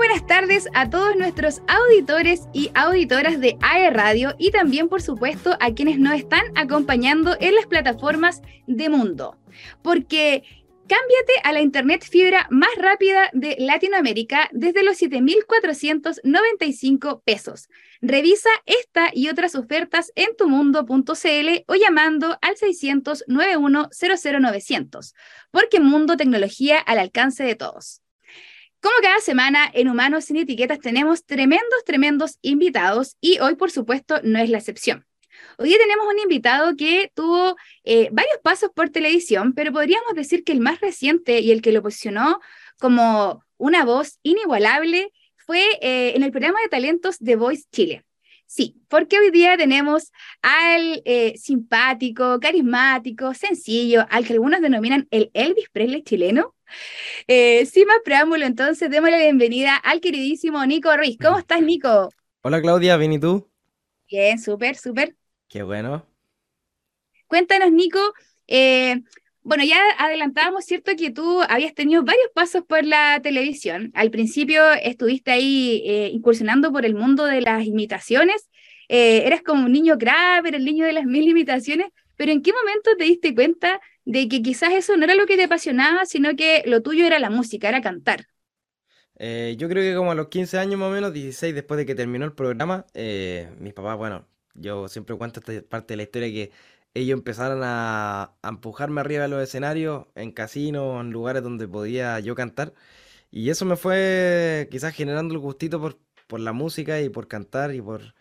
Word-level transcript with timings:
buenas 0.00 0.26
tardes 0.26 0.66
a 0.72 0.88
todos 0.88 1.14
nuestros 1.14 1.60
auditores 1.68 2.48
y 2.54 2.70
auditoras 2.72 3.38
de 3.38 3.58
AE 3.60 3.90
Radio 3.90 4.34
y 4.38 4.50
también, 4.50 4.88
por 4.88 5.02
supuesto, 5.02 5.58
a 5.60 5.74
quienes 5.74 5.98
nos 5.98 6.14
están 6.14 6.40
acompañando 6.54 7.36
en 7.38 7.54
las 7.54 7.66
plataformas 7.66 8.40
de 8.66 8.88
Mundo. 8.88 9.36
Porque 9.82 10.42
cámbiate 10.88 11.34
a 11.44 11.52
la 11.52 11.60
internet 11.60 12.02
fibra 12.02 12.46
más 12.48 12.70
rápida 12.78 13.28
de 13.34 13.56
Latinoamérica 13.58 14.48
desde 14.52 14.84
los 14.84 14.96
7,495 14.96 17.20
pesos. 17.20 17.68
Revisa 18.00 18.48
esta 18.64 19.10
y 19.12 19.28
otras 19.28 19.54
ofertas 19.54 20.12
en 20.14 20.34
tumundo.cl 20.34 21.64
o 21.66 21.74
llamando 21.74 22.38
al 22.40 22.56
600 22.56 23.24
91 23.26 23.90
00900, 23.92 25.14
porque 25.50 25.78
Mundo 25.78 26.16
Tecnología 26.16 26.78
al 26.78 27.00
alcance 27.00 27.44
de 27.44 27.54
todos. 27.54 28.00
Como 28.80 28.94
cada 29.02 29.20
semana 29.20 29.70
en 29.74 29.88
Humanos 29.88 30.24
sin 30.24 30.38
Etiquetas 30.38 30.78
tenemos 30.78 31.26
tremendos, 31.26 31.84
tremendos 31.84 32.38
invitados 32.40 33.16
y 33.20 33.38
hoy 33.38 33.54
por 33.56 33.70
supuesto 33.70 34.20
no 34.22 34.38
es 34.38 34.48
la 34.48 34.56
excepción. 34.56 35.06
Hoy 35.58 35.76
tenemos 35.76 36.06
un 36.06 36.18
invitado 36.18 36.74
que 36.76 37.12
tuvo 37.14 37.56
eh, 37.84 38.08
varios 38.10 38.38
pasos 38.42 38.70
por 38.74 38.88
televisión, 38.88 39.52
pero 39.52 39.72
podríamos 39.72 40.14
decir 40.14 40.44
que 40.44 40.52
el 40.52 40.60
más 40.60 40.80
reciente 40.80 41.40
y 41.40 41.50
el 41.50 41.60
que 41.60 41.72
lo 41.72 41.82
posicionó 41.82 42.40
como 42.78 43.44
una 43.58 43.84
voz 43.84 44.18
inigualable 44.22 45.12
fue 45.36 45.62
eh, 45.82 46.16
en 46.16 46.22
el 46.22 46.30
programa 46.30 46.60
de 46.62 46.68
talentos 46.68 47.18
de 47.18 47.36
Voice 47.36 47.64
Chile. 47.70 48.04
Sí, 48.52 48.82
porque 48.88 49.16
hoy 49.16 49.30
día 49.30 49.56
tenemos 49.56 50.10
al 50.42 51.02
eh, 51.04 51.38
simpático, 51.38 52.40
carismático, 52.40 53.32
sencillo, 53.32 54.04
al 54.10 54.26
que 54.26 54.32
algunos 54.32 54.60
denominan 54.60 55.06
el 55.12 55.30
Elvis 55.34 55.68
Presley 55.70 56.02
chileno, 56.02 56.56
eh, 57.28 57.64
sin 57.66 57.86
más 57.86 57.98
preámbulo, 58.04 58.44
entonces, 58.44 58.90
démosle 58.90 59.18
la 59.18 59.22
bienvenida 59.22 59.76
al 59.76 60.00
queridísimo 60.00 60.66
Nico 60.66 60.96
Ruiz. 60.96 61.16
¿Cómo 61.22 61.38
estás, 61.38 61.62
Nico? 61.62 62.08
Hola, 62.42 62.60
Claudia, 62.60 62.96
¿bien 62.96 63.12
y 63.12 63.20
tú? 63.20 63.48
Bien, 64.10 64.36
súper, 64.36 64.74
súper. 64.74 65.14
Qué 65.48 65.62
bueno. 65.62 66.04
Cuéntanos, 67.28 67.70
Nico. 67.70 68.00
Eh, 68.48 69.00
bueno, 69.42 69.64
ya 69.64 69.80
adelantábamos, 69.98 70.66
¿cierto? 70.66 70.92
Que 70.98 71.10
tú 71.10 71.40
habías 71.48 71.74
tenido 71.74 72.04
varios 72.04 72.28
pasos 72.34 72.62
por 72.64 72.84
la 72.84 73.20
televisión. 73.22 73.90
Al 73.94 74.10
principio 74.10 74.70
estuviste 74.72 75.30
ahí 75.30 75.82
eh, 75.86 76.10
incursionando 76.12 76.70
por 76.72 76.84
el 76.84 76.94
mundo 76.94 77.24
de 77.24 77.40
las 77.40 77.64
imitaciones. 77.64 78.49
Eras 78.90 79.42
como 79.42 79.66
un 79.66 79.72
niño 79.72 79.96
grave, 79.96 80.50
el 80.50 80.64
niño 80.64 80.84
de 80.84 80.92
las 80.92 81.04
mil 81.04 81.28
imitaciones, 81.28 81.86
pero 82.16 82.32
¿en 82.32 82.42
qué 82.42 82.52
momento 82.52 82.90
te 82.98 83.04
diste 83.04 83.34
cuenta 83.34 83.80
de 84.04 84.28
que 84.28 84.42
quizás 84.42 84.72
eso 84.72 84.96
no 84.96 85.04
era 85.04 85.14
lo 85.14 85.26
que 85.26 85.36
te 85.36 85.44
apasionaba, 85.44 86.04
sino 86.06 86.34
que 86.36 86.62
lo 86.66 86.82
tuyo 86.82 87.06
era 87.06 87.18
la 87.18 87.30
música, 87.30 87.68
era 87.68 87.80
cantar. 87.80 88.26
Eh, 89.18 89.54
yo 89.58 89.68
creo 89.68 89.82
que 89.82 89.96
como 89.96 90.10
a 90.10 90.14
los 90.14 90.28
15 90.28 90.58
años 90.58 90.80
más 90.80 90.88
o 90.88 90.92
menos, 90.92 91.12
16 91.12 91.54
después 91.54 91.78
de 91.78 91.86
que 91.86 91.94
terminó 91.94 92.24
el 92.24 92.32
programa, 92.32 92.86
eh, 92.94 93.50
mis 93.58 93.74
papás, 93.74 93.96
bueno, 93.98 94.26
yo 94.54 94.88
siempre 94.88 95.16
cuento 95.16 95.40
esta 95.40 95.68
parte 95.68 95.92
de 95.92 95.98
la 95.98 96.02
historia 96.04 96.28
que 96.28 96.50
ellos 96.94 97.18
empezaron 97.18 97.60
a, 97.62 98.34
empujarme 98.42 99.00
arriba 99.00 99.22
de 99.22 99.28
los 99.28 99.42
escenarios, 99.42 100.06
en 100.14 100.32
casinos, 100.32 101.00
en 101.00 101.10
lugares 101.10 101.42
donde 101.42 101.68
podía 101.68 102.18
yo 102.20 102.34
cantar. 102.34 102.72
Y 103.30 103.50
eso 103.50 103.64
me 103.64 103.76
fue 103.76 104.68
quizás 104.70 104.94
generando 104.94 105.34
el 105.34 105.40
gustito 105.40 105.80
por, 105.80 105.98
por 106.26 106.40
la 106.40 106.52
música 106.52 107.00
y 107.00 107.10
por 107.10 107.28
cantar 107.28 107.74
y 107.74 107.80
por, 107.82 108.14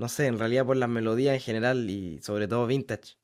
no 0.00 0.08
sé, 0.08 0.26
en 0.26 0.38
realidad 0.38 0.64
por 0.64 0.78
las 0.78 0.88
melodías 0.88 1.34
en 1.34 1.40
general 1.40 1.90
y 1.90 2.20
sobre 2.22 2.48
todo 2.48 2.66
vintage. 2.66 3.16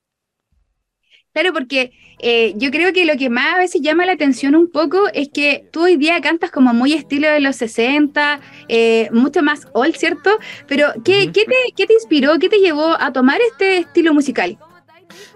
Claro, 1.32 1.54
porque 1.54 1.92
eh, 2.20 2.52
yo 2.56 2.70
creo 2.70 2.92
que 2.92 3.06
lo 3.06 3.16
que 3.16 3.30
más 3.30 3.54
a 3.54 3.58
veces 3.58 3.80
llama 3.80 4.04
la 4.04 4.12
atención 4.12 4.54
un 4.54 4.70
poco 4.70 4.98
es 5.14 5.30
que 5.30 5.66
tú 5.72 5.84
hoy 5.84 5.96
día 5.96 6.20
cantas 6.20 6.50
como 6.50 6.74
muy 6.74 6.92
estilo 6.92 7.28
de 7.28 7.40
los 7.40 7.56
60, 7.56 8.40
eh, 8.68 9.08
mucho 9.10 9.42
más 9.42 9.66
old, 9.72 9.96
¿cierto? 9.96 10.30
Pero 10.66 10.88
¿qué, 11.02 11.32
¿qué, 11.32 11.46
te, 11.46 11.92
inspiró, 11.94 12.38
qué 12.38 12.50
te 12.50 12.58
llevó 12.58 12.94
a 13.00 13.10
tomar 13.10 13.40
este 13.50 13.78
estilo 13.78 14.12
musical? 14.12 14.58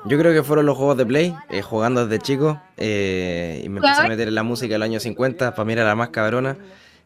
Yo 0.05 0.19
creo 0.19 0.35
que 0.35 0.43
fueron 0.43 0.67
los 0.67 0.77
juegos 0.77 0.99
de 0.99 1.07
Play, 1.07 1.35
eh, 1.49 1.63
jugando 1.63 2.07
desde 2.07 2.23
chico, 2.23 2.61
y 2.77 3.67
me 3.69 3.79
empecé 3.79 4.03
a 4.03 4.09
meter 4.09 4.29
en 4.29 4.35
la 4.35 4.43
música 4.43 4.75
del 4.75 4.83
año 4.83 5.01
50, 5.01 5.55
para 5.55 5.65
mí 5.65 5.73
era 5.73 5.85
la 5.85 5.95
más 5.95 6.11
cabrona, 6.11 6.59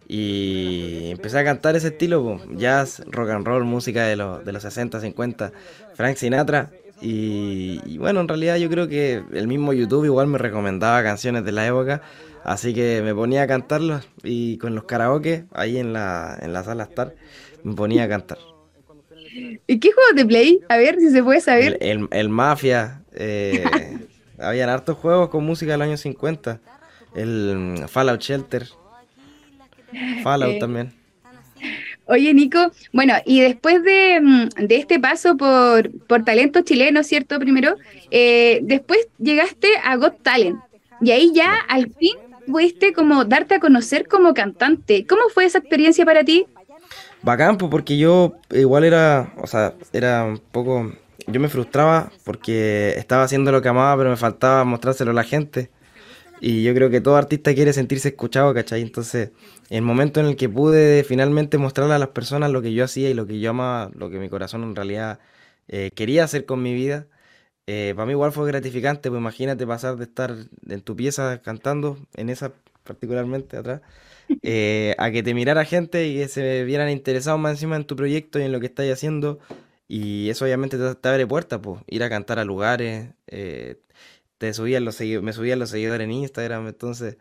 y 0.08 1.10
empecé 1.10 1.38
a 1.38 1.44
cantar 1.44 1.76
ese 1.76 1.88
estilo, 1.88 2.40
jazz, 2.56 3.02
rock 3.06 3.30
and 3.30 3.46
roll, 3.46 3.64
música 3.64 4.04
de, 4.04 4.16
los, 4.16 4.44
de 4.44 4.52
los 4.52 4.62
60, 4.62 5.00
50, 5.00 5.52
Frank 5.94 6.16
Sinatra, 6.16 6.70
y, 7.00 7.98
bueno, 7.98 8.20
en 8.20 8.28
realidad 8.28 8.56
yo 8.56 8.70
creo 8.70 8.88
que 8.88 9.22
el 9.32 9.46
mismo 9.46 9.72
YouTube 9.72 10.06
igual 10.06 10.26
me 10.26 10.38
recomendaba 10.38 11.02
canciones 11.02 11.44
de 11.44 11.52
la 11.52 11.66
época, 11.66 12.02
así 12.44 12.72
que 12.72 13.02
me 13.02 13.14
ponía 13.14 13.42
a 13.42 13.46
cantarlos 13.46 14.08
y 14.22 14.56
con 14.58 14.74
los 14.74 14.84
karaoke 14.84 15.44
ahí 15.52 15.78
en 15.78 15.92
la, 15.92 16.38
en 16.40 16.52
la 16.52 16.64
sala 16.64 16.84
Star 16.84 17.14
me 17.62 17.74
ponía 17.74 18.04
a 18.04 18.08
cantar. 18.08 18.38
¿Y 19.66 19.80
qué 19.80 19.92
juego 19.92 20.14
de 20.14 20.24
Play? 20.24 20.60
A 20.68 20.76
ver 20.76 20.96
si 20.98 21.10
se 21.10 21.22
puede 21.22 21.40
saber. 21.40 21.76
El, 21.80 22.28
Mafia, 22.28 23.02
eh, 23.12 23.64
habían 24.38 24.68
hartos 24.68 24.96
juegos 24.96 25.28
con 25.28 25.44
música 25.44 25.72
del 25.72 25.82
año 25.82 25.96
50, 25.96 26.60
el 27.16 27.84
Fallout 27.88 28.20
Shelter, 28.20 28.66
Fallout 30.22 30.54
eh, 30.54 30.58
también. 30.58 30.92
Oye, 32.06 32.34
Nico, 32.34 32.70
bueno, 32.92 33.14
y 33.24 33.40
después 33.40 33.82
de, 33.82 34.20
mm, 34.20 34.48
este 34.68 35.00
paso 35.00 35.36
por, 35.36 35.90
por 36.06 36.22
talento 36.24 36.60
chileno, 36.60 37.02
¿cierto? 37.02 37.38
Primero, 37.38 37.76
eh, 38.10 38.60
después 38.62 39.08
llegaste 39.18 39.68
a 39.82 39.96
Got 39.96 40.22
Talent 40.22 40.60
y 41.00 41.10
ahí 41.12 41.32
ya 41.34 41.54
al 41.68 41.90
fin 41.94 42.16
pudiste 42.46 42.92
como 42.92 43.24
darte 43.24 43.54
a 43.54 43.60
conocer 43.60 44.06
como 44.06 44.34
cantante. 44.34 45.06
¿Cómo 45.06 45.22
fue 45.32 45.46
esa 45.46 45.58
experiencia 45.58 46.04
para 46.04 46.24
ti? 46.24 46.46
Bacán, 47.22 47.56
pues, 47.56 47.70
porque 47.70 47.96
yo 47.96 48.34
igual 48.50 48.84
era, 48.84 49.32
o 49.38 49.46
sea, 49.46 49.72
era 49.94 50.24
un 50.24 50.38
poco, 50.38 50.92
yo 51.26 51.40
me 51.40 51.48
frustraba 51.48 52.12
porque 52.22 52.94
estaba 52.98 53.22
haciendo 53.22 53.50
lo 53.50 53.62
que 53.62 53.68
amaba, 53.68 53.96
pero 53.96 54.10
me 54.10 54.16
faltaba 54.16 54.64
mostrárselo 54.64 55.12
a 55.12 55.14
la 55.14 55.24
gente. 55.24 55.70
Y 56.40 56.62
yo 56.62 56.74
creo 56.74 56.90
que 56.90 57.00
todo 57.00 57.16
artista 57.16 57.54
quiere 57.54 57.72
sentirse 57.72 58.08
escuchado, 58.08 58.52
¿cachai? 58.54 58.82
Entonces, 58.82 59.30
el 59.70 59.82
momento 59.82 60.20
en 60.20 60.26
el 60.26 60.36
que 60.36 60.48
pude 60.48 61.04
finalmente 61.04 61.58
mostrarle 61.58 61.94
a 61.94 61.98
las 61.98 62.08
personas 62.08 62.50
lo 62.50 62.60
que 62.62 62.72
yo 62.72 62.84
hacía 62.84 63.10
y 63.10 63.14
lo 63.14 63.26
que 63.26 63.40
yo 63.40 63.50
amaba, 63.50 63.90
lo 63.94 64.10
que 64.10 64.18
mi 64.18 64.28
corazón 64.28 64.62
en 64.62 64.76
realidad 64.76 65.20
eh, 65.68 65.90
quería 65.94 66.24
hacer 66.24 66.44
con 66.44 66.62
mi 66.62 66.74
vida, 66.74 67.06
eh, 67.66 67.94
para 67.96 68.06
mí 68.06 68.12
igual 68.12 68.32
fue 68.32 68.46
gratificante, 68.46 69.08
pues 69.10 69.20
imagínate 69.20 69.66
pasar 69.66 69.96
de 69.96 70.04
estar 70.04 70.34
en 70.68 70.82
tu 70.82 70.96
pieza 70.96 71.40
cantando, 71.42 71.98
en 72.14 72.28
esa 72.28 72.52
particularmente 72.82 73.56
atrás, 73.56 73.80
eh, 74.42 74.94
a 74.98 75.10
que 75.10 75.22
te 75.22 75.34
mirara 75.34 75.64
gente 75.64 76.06
y 76.06 76.18
que 76.18 76.28
se 76.28 76.64
vieran 76.64 76.90
interesados 76.90 77.40
más 77.40 77.52
encima 77.52 77.76
en 77.76 77.84
tu 77.84 77.96
proyecto 77.96 78.38
y 78.38 78.42
en 78.42 78.52
lo 78.52 78.60
que 78.60 78.66
estás 78.66 78.90
haciendo. 78.90 79.38
Y 79.88 80.30
eso 80.30 80.44
obviamente 80.46 80.78
te, 80.78 81.08
abre 81.08 81.26
puertas, 81.26 81.60
pues, 81.62 81.82
ir 81.88 82.02
a 82.02 82.08
cantar 82.10 82.38
a 82.38 82.44
lugares, 82.44 83.08
te 84.38 84.52
subían 84.52 84.84
los 84.84 85.00
me 85.00 85.32
subían 85.32 85.58
los 85.58 85.70
seguidores 85.70 86.04
en 86.04 86.12
Instagram, 86.12 86.66
entonces 86.68 87.16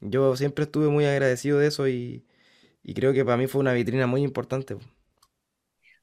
yo 0.00 0.36
siempre 0.36 0.64
estuve 0.64 0.88
muy 0.88 1.04
agradecido 1.04 1.58
de 1.58 1.68
eso 1.68 1.88
y, 1.88 2.24
creo 2.94 3.12
que 3.12 3.24
para 3.24 3.36
mí 3.36 3.46
fue 3.46 3.60
una 3.60 3.72
vitrina 3.72 4.06
muy 4.06 4.22
importante. 4.22 4.76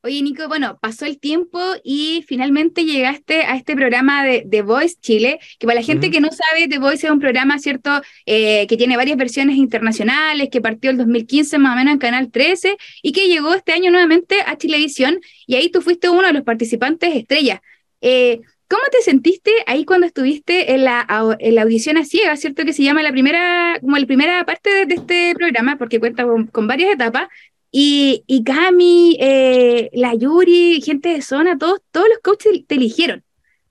Oye, 0.04 0.24
Nico, 0.24 0.48
bueno, 0.48 0.80
pasó 0.82 1.06
el 1.06 1.20
tiempo 1.20 1.60
y 1.84 2.26
finalmente 2.28 2.86
llegaste 2.86 3.44
a 3.44 3.56
este 3.56 3.76
programa 3.76 4.26
de 4.26 4.48
The 4.50 4.64
Voice 4.64 4.96
Chile, 5.00 5.40
que 5.60 5.68
para 5.68 5.80
la 5.80 5.86
gente 5.86 6.10
que 6.10 6.20
no 6.20 6.30
sabe, 6.32 6.68
The 6.68 6.80
Voice 6.80 7.06
es 7.06 7.14
un 7.14 7.20
programa, 7.20 7.60
¿cierto?, 7.60 8.02
eh, 8.26 8.66
que 8.66 8.78
tiene 8.78 8.98
varias 8.98 9.16
versiones 9.16 9.58
internacionales, 9.58 10.50
que 10.52 10.60
partió 10.60 10.90
el 10.90 10.98
2015 10.98 11.60
más 11.60 11.74
o 11.74 11.76
menos 11.76 11.94
en 11.94 12.00
Canal 12.00 12.32
13 12.32 12.78
y 13.04 13.12
que 13.12 13.28
llegó 13.28 13.54
este 13.54 13.74
año 13.74 13.92
nuevamente 13.92 14.38
a 14.48 14.58
Chilevisión 14.58 15.20
y 15.46 15.54
ahí 15.54 15.70
tú 15.70 15.84
fuiste 15.84 16.10
uno 16.10 16.26
de 16.26 16.34
los 16.34 16.44
participantes 16.44 17.16
estrellas. 17.16 17.60
Eh, 18.02 18.42
¿Cómo 18.72 18.84
te 18.90 19.02
sentiste 19.02 19.52
ahí 19.68 19.84
cuando 19.84 20.08
estuviste 20.08 20.74
en 20.74 20.86
la, 20.86 21.06
en 21.40 21.56
la 21.56 21.64
audición 21.64 21.98
a 21.98 22.06
ciegas, 22.06 22.40
cierto? 22.40 22.64
Que 22.64 22.72
se 22.72 22.84
llama 22.84 23.04
la 23.04 23.12
primera, 23.12 23.78
como 23.82 23.98
la 23.98 24.06
primera 24.06 24.46
parte 24.46 24.86
de, 24.86 24.94
este 24.94 25.34
programa, 25.36 25.78
porque 25.78 26.00
cuenta 26.00 26.26
con, 26.54 26.68
varias 26.68 26.94
etapas. 26.94 27.28
Y, 27.70 28.24
y 28.28 28.46
Cami, 28.46 29.18
eh, 29.20 29.90
la 29.92 30.16
Yuri, 30.16 30.82
gente 30.82 31.10
de 31.10 31.22
zona, 31.22 31.58
todos, 31.58 31.82
todos 31.92 32.08
los 32.08 32.20
coaches 32.20 32.66
te 32.66 32.76
eligieron. 32.76 33.26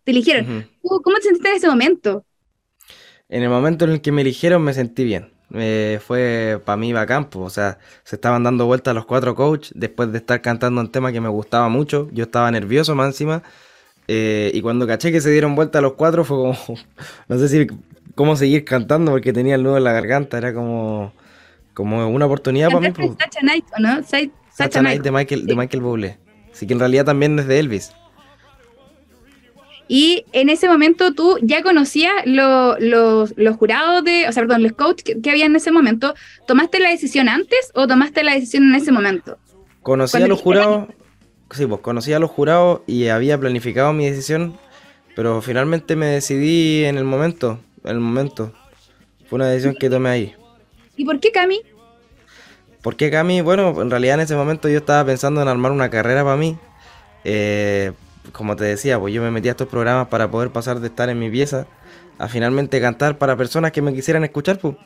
Te 0.04 0.10
eligieron. 0.10 0.68
¿Cómo 0.82 1.16
te 1.16 1.22
sentiste 1.22 1.48
en 1.48 1.56
ese 1.56 1.68
momento? 1.68 2.26
En 3.30 3.42
el 3.42 3.48
momento 3.48 3.86
en 3.86 3.92
el 3.92 4.00
que 4.02 4.12
me 4.12 4.20
eligieron 4.20 4.60
me 4.62 4.74
sentí 4.74 5.04
bien. 5.04 5.32
fue 6.06 6.60
para 6.62 6.76
mí 6.76 6.92
bacán, 6.92 7.30
pues, 7.30 7.46
o 7.46 7.48
sea, 7.50 7.78
se 8.04 8.16
estaban 8.16 8.42
dando 8.42 8.66
vueltas 8.66 8.94
los 8.94 9.06
cuatro 9.06 9.34
coaches 9.34 9.72
después 9.74 10.12
de 10.12 10.18
estar 10.18 10.42
cantando 10.42 10.78
un 10.78 10.92
tema 10.92 11.10
que 11.10 11.22
me 11.22 11.30
gustaba 11.30 11.70
mucho. 11.70 12.10
Yo 12.12 12.24
estaba 12.24 12.50
nervioso 12.50 12.94
más 12.94 13.06
encima 13.06 13.42
eh, 14.12 14.50
y 14.52 14.60
cuando 14.60 14.88
caché 14.88 15.12
que 15.12 15.20
se 15.20 15.30
dieron 15.30 15.54
vuelta 15.54 15.78
a 15.78 15.82
los 15.82 15.92
cuatro 15.92 16.24
fue 16.24 16.36
como, 16.36 16.58
no 17.28 17.38
sé 17.38 17.48
si 17.48 17.68
cómo 18.16 18.34
seguir 18.34 18.64
cantando 18.64 19.12
porque 19.12 19.32
tenía 19.32 19.54
el 19.54 19.62
nudo 19.62 19.76
en 19.76 19.84
la 19.84 19.92
garganta, 19.92 20.36
era 20.36 20.52
como, 20.52 21.12
como 21.74 22.08
una 22.08 22.26
oportunidad 22.26 22.70
para 22.70 22.80
mí. 22.80 22.90
Pues. 22.90 23.12
Sacha 23.16 23.38
Night, 23.40 23.66
no? 23.78 24.02
Sacha, 24.50 24.82
Night 24.82 25.02
de 25.02 25.12
Michael, 25.12 25.46
de 25.46 25.54
Michael 25.54 25.80
Bublé. 25.80 26.18
Así 26.52 26.66
que 26.66 26.72
en 26.72 26.80
realidad 26.80 27.04
también 27.04 27.38
es 27.38 27.46
de 27.46 27.60
Elvis. 27.60 27.92
Y 29.86 30.24
en 30.32 30.50
ese 30.50 30.68
momento 30.68 31.14
tú 31.14 31.38
ya 31.40 31.62
conocías 31.62 32.12
los 32.24 33.56
jurados 33.58 34.02
de, 34.02 34.26
o 34.28 34.32
sea, 34.32 34.42
perdón, 34.42 34.64
los 34.64 34.72
coaches 34.72 35.04
que, 35.04 35.20
que, 35.20 35.30
había 35.30 35.46
en 35.46 35.54
ese 35.54 35.70
momento. 35.70 36.14
¿Tomaste 36.48 36.80
la 36.80 36.90
decisión 36.90 37.28
antes 37.28 37.70
o 37.74 37.86
tomaste 37.86 38.24
la 38.24 38.34
decisión 38.34 38.64
en 38.64 38.74
ese 38.74 38.90
momento? 38.90 39.38
Conocí 39.82 40.20
a 40.20 40.26
los 40.26 40.40
jurados, 40.40 40.88
sí, 41.56 41.66
pues 41.66 41.80
conocí 41.80 42.12
a 42.12 42.18
los 42.18 42.30
jurados 42.30 42.80
y 42.86 43.08
había 43.08 43.38
planificado 43.38 43.92
mi 43.92 44.08
decisión, 44.08 44.58
pero 45.16 45.42
finalmente 45.42 45.96
me 45.96 46.06
decidí 46.06 46.84
en 46.84 46.96
el 46.96 47.04
momento, 47.04 47.58
en 47.84 47.90
el 47.90 48.00
momento. 48.00 48.52
Fue 49.28 49.36
una 49.36 49.48
decisión 49.48 49.74
que 49.74 49.90
tomé 49.90 50.10
ahí. 50.10 50.34
¿Y 50.96 51.04
por 51.04 51.20
qué 51.20 51.30
Cami? 51.32 51.62
¿Por 52.82 52.96
qué 52.96 53.10
Cami? 53.10 53.40
Bueno, 53.42 53.80
en 53.82 53.90
realidad 53.90 54.14
en 54.14 54.20
ese 54.20 54.34
momento 54.34 54.68
yo 54.68 54.78
estaba 54.78 55.04
pensando 55.04 55.42
en 55.42 55.48
armar 55.48 55.72
una 55.72 55.90
carrera 55.90 56.24
para 56.24 56.36
mí. 56.36 56.58
Eh, 57.24 57.92
como 58.32 58.56
te 58.56 58.64
decía, 58.64 58.98
pues 58.98 59.12
yo 59.12 59.22
me 59.22 59.30
metí 59.30 59.48
a 59.48 59.52
estos 59.52 59.68
programas 59.68 60.08
para 60.08 60.30
poder 60.30 60.50
pasar 60.50 60.80
de 60.80 60.88
estar 60.88 61.08
en 61.08 61.18
mi 61.18 61.30
pieza 61.30 61.66
a 62.18 62.28
finalmente 62.28 62.80
cantar 62.80 63.16
para 63.16 63.36
personas 63.36 63.72
que 63.72 63.82
me 63.82 63.94
quisieran 63.94 64.24
escuchar. 64.24 64.58
Pues. 64.58 64.76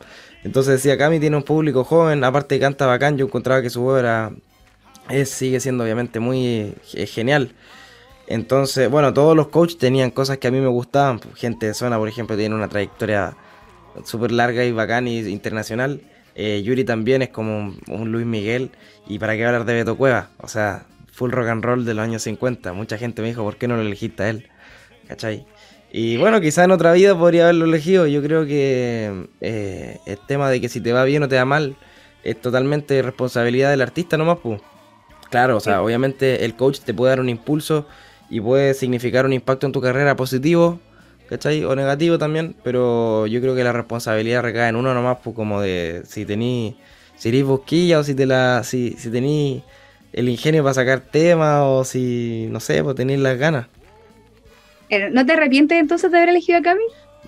Entonces 0.45 0.75
decía, 0.75 0.97
Cami 0.97 1.21
tiene 1.21 1.37
un 1.37 1.43
público 1.43 1.85
joven, 1.85 2.23
aparte 2.23 2.59
canta 2.61 2.87
bacán, 2.87 3.17
yo 3.17 3.27
encontraba 3.27 3.61
que 3.61 3.71
su 3.71 3.83
voz 3.83 3.99
era, 3.99 4.31
es, 5.09 5.31
sigue 5.31 5.61
siendo 5.61 5.85
obviamente 5.85 6.21
muy 6.21 6.75
eh, 6.95 7.07
genial. 7.07 7.53
Entonces, 8.27 8.91
bueno, 8.91 9.13
todos 9.13 9.37
los 9.37 9.49
coaches 9.49 9.79
tenían 9.79 10.11
cosas 10.11 10.39
que 10.39 10.49
a 10.49 10.51
mí 10.51 10.61
me 10.61 10.69
gustaban. 10.69 11.21
Gente 11.35 11.67
de 11.67 11.75
zona, 11.75 11.99
por 11.99 12.09
ejemplo, 12.09 12.37
tiene 12.37 12.55
una 12.55 12.69
trayectoria 12.69 13.37
súper 14.05 14.33
larga 14.33 14.65
y 14.65 14.73
bacán 14.73 15.07
y 15.07 15.19
internacional. 15.21 16.01
Eh, 16.35 16.63
Yuri 16.65 16.85
también 16.85 17.23
es 17.23 17.29
como 17.29 17.75
un, 17.89 18.13
Luis 18.13 18.27
Miguel. 18.27 18.71
Y 19.07 19.19
para 19.19 19.37
qué 19.37 19.45
hablar 19.45 19.65
de 19.65 19.75
Beto 19.75 19.97
Cueva, 19.97 20.31
o 20.39 20.49
sea, 20.49 20.87
full 21.13 21.31
rock 21.31 21.49
and 21.49 21.65
roll 21.65 21.85
de 21.85 21.95
los 21.95 22.03
años 22.03 22.23
50. 22.23 22.73
Mucha 22.73 22.97
gente 22.99 23.23
me 23.23 23.29
dijo, 23.29 23.43
¿por 23.43 23.57
qué 23.57 23.69
no 23.69 23.77
lo 23.77 23.83
elegiste 23.83 24.23
a 24.23 24.31
él? 24.31 24.49
¿Cachai? 25.07 25.47
Y 25.93 26.17
bueno, 26.17 26.41
quizá 26.41 26.65
en 26.65 26.73
otra 26.73 26.93
vida 26.93 27.17
podría 27.17 27.45
haberlo 27.45 27.67
elegido. 27.67 28.07
Yo 28.07 28.23
creo 28.23 28.47
que 28.47 29.29
eh, 29.41 29.99
el 30.07 30.19
tema 30.27 30.51
de 30.51 30.61
que 30.61 30.69
si 30.69 30.81
te 30.81 30.93
va 30.93 31.05
bien 31.05 31.23
o 31.23 31.29
te 31.29 31.37
va 31.37 31.45
mal 31.45 31.77
es 32.25 32.41
totalmente 32.41 33.01
responsabilidad 33.03 33.71
del 33.71 33.83
artista 33.83 34.17
nomás, 34.17 34.39
pues. 34.43 34.61
Claro, 35.35 35.57
o 35.57 35.61
sea, 35.61 35.83
obviamente 35.83 36.45
el 36.45 36.55
coach 36.55 36.79
te 36.79 36.95
puede 36.95 37.11
dar 37.11 37.19
un 37.19 37.29
impulso 37.29 37.89
y 38.31 38.41
puede 38.41 38.73
significar 38.73 39.27
un 39.27 39.33
impacto 39.33 39.67
en 39.67 39.73
tu 39.73 39.81
carrera 39.81 40.15
positivo, 40.15 40.79
¿cachai? 41.29 41.65
O 41.65 41.75
negativo 41.75 42.19
también, 42.19 42.55
pero 42.63 43.27
yo 43.27 43.41
creo 43.41 43.57
que 43.57 43.65
la 43.65 43.73
responsabilidad 43.73 44.43
recae 44.43 44.69
en 44.69 44.77
uno 44.77 44.95
nomás, 44.95 45.19
pues 45.25 45.35
como 45.35 45.61
de 45.61 46.03
si 46.07 46.25
tení, 46.25 46.77
si 47.17 47.31
eres 47.31 47.43
bosquilla 47.43 47.99
o 47.99 48.05
si 48.05 48.15
te 48.15 48.27
la, 48.27 48.63
si, 48.63 48.93
si 48.93 49.11
tení 49.11 49.65
el 50.13 50.29
ingenio 50.29 50.63
para 50.63 50.75
sacar 50.75 51.01
temas 51.01 51.63
o 51.65 51.83
si, 51.83 52.47
no 52.53 52.61
sé, 52.61 52.85
pues 52.85 52.95
tenéis 52.95 53.19
las 53.19 53.37
ganas. 53.37 53.67
¿No 55.11 55.27
te 55.27 55.33
arrepientes 55.33 55.81
entonces 55.81 56.13
de 56.13 56.17
haber 56.17 56.29
elegido 56.29 56.61
a 56.61 56.63
Cami? 56.63 56.85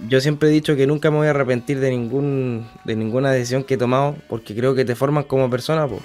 Yo 0.08 0.20
siempre 0.20 0.48
he 0.48 0.52
dicho 0.52 0.76
que 0.76 0.86
nunca 0.86 1.10
me 1.10 1.16
voy 1.16 1.26
a 1.26 1.30
arrepentir 1.30 1.80
de 1.80 1.90
ningún 1.90 2.68
de 2.84 2.94
ninguna 2.94 3.32
decisión 3.32 3.64
que 3.64 3.74
he 3.74 3.78
tomado 3.78 4.14
porque 4.28 4.54
creo 4.54 4.76
que 4.76 4.84
te 4.84 4.94
forman 4.94 5.24
como 5.24 5.50
persona. 5.50 5.88
Pues. 5.88 6.02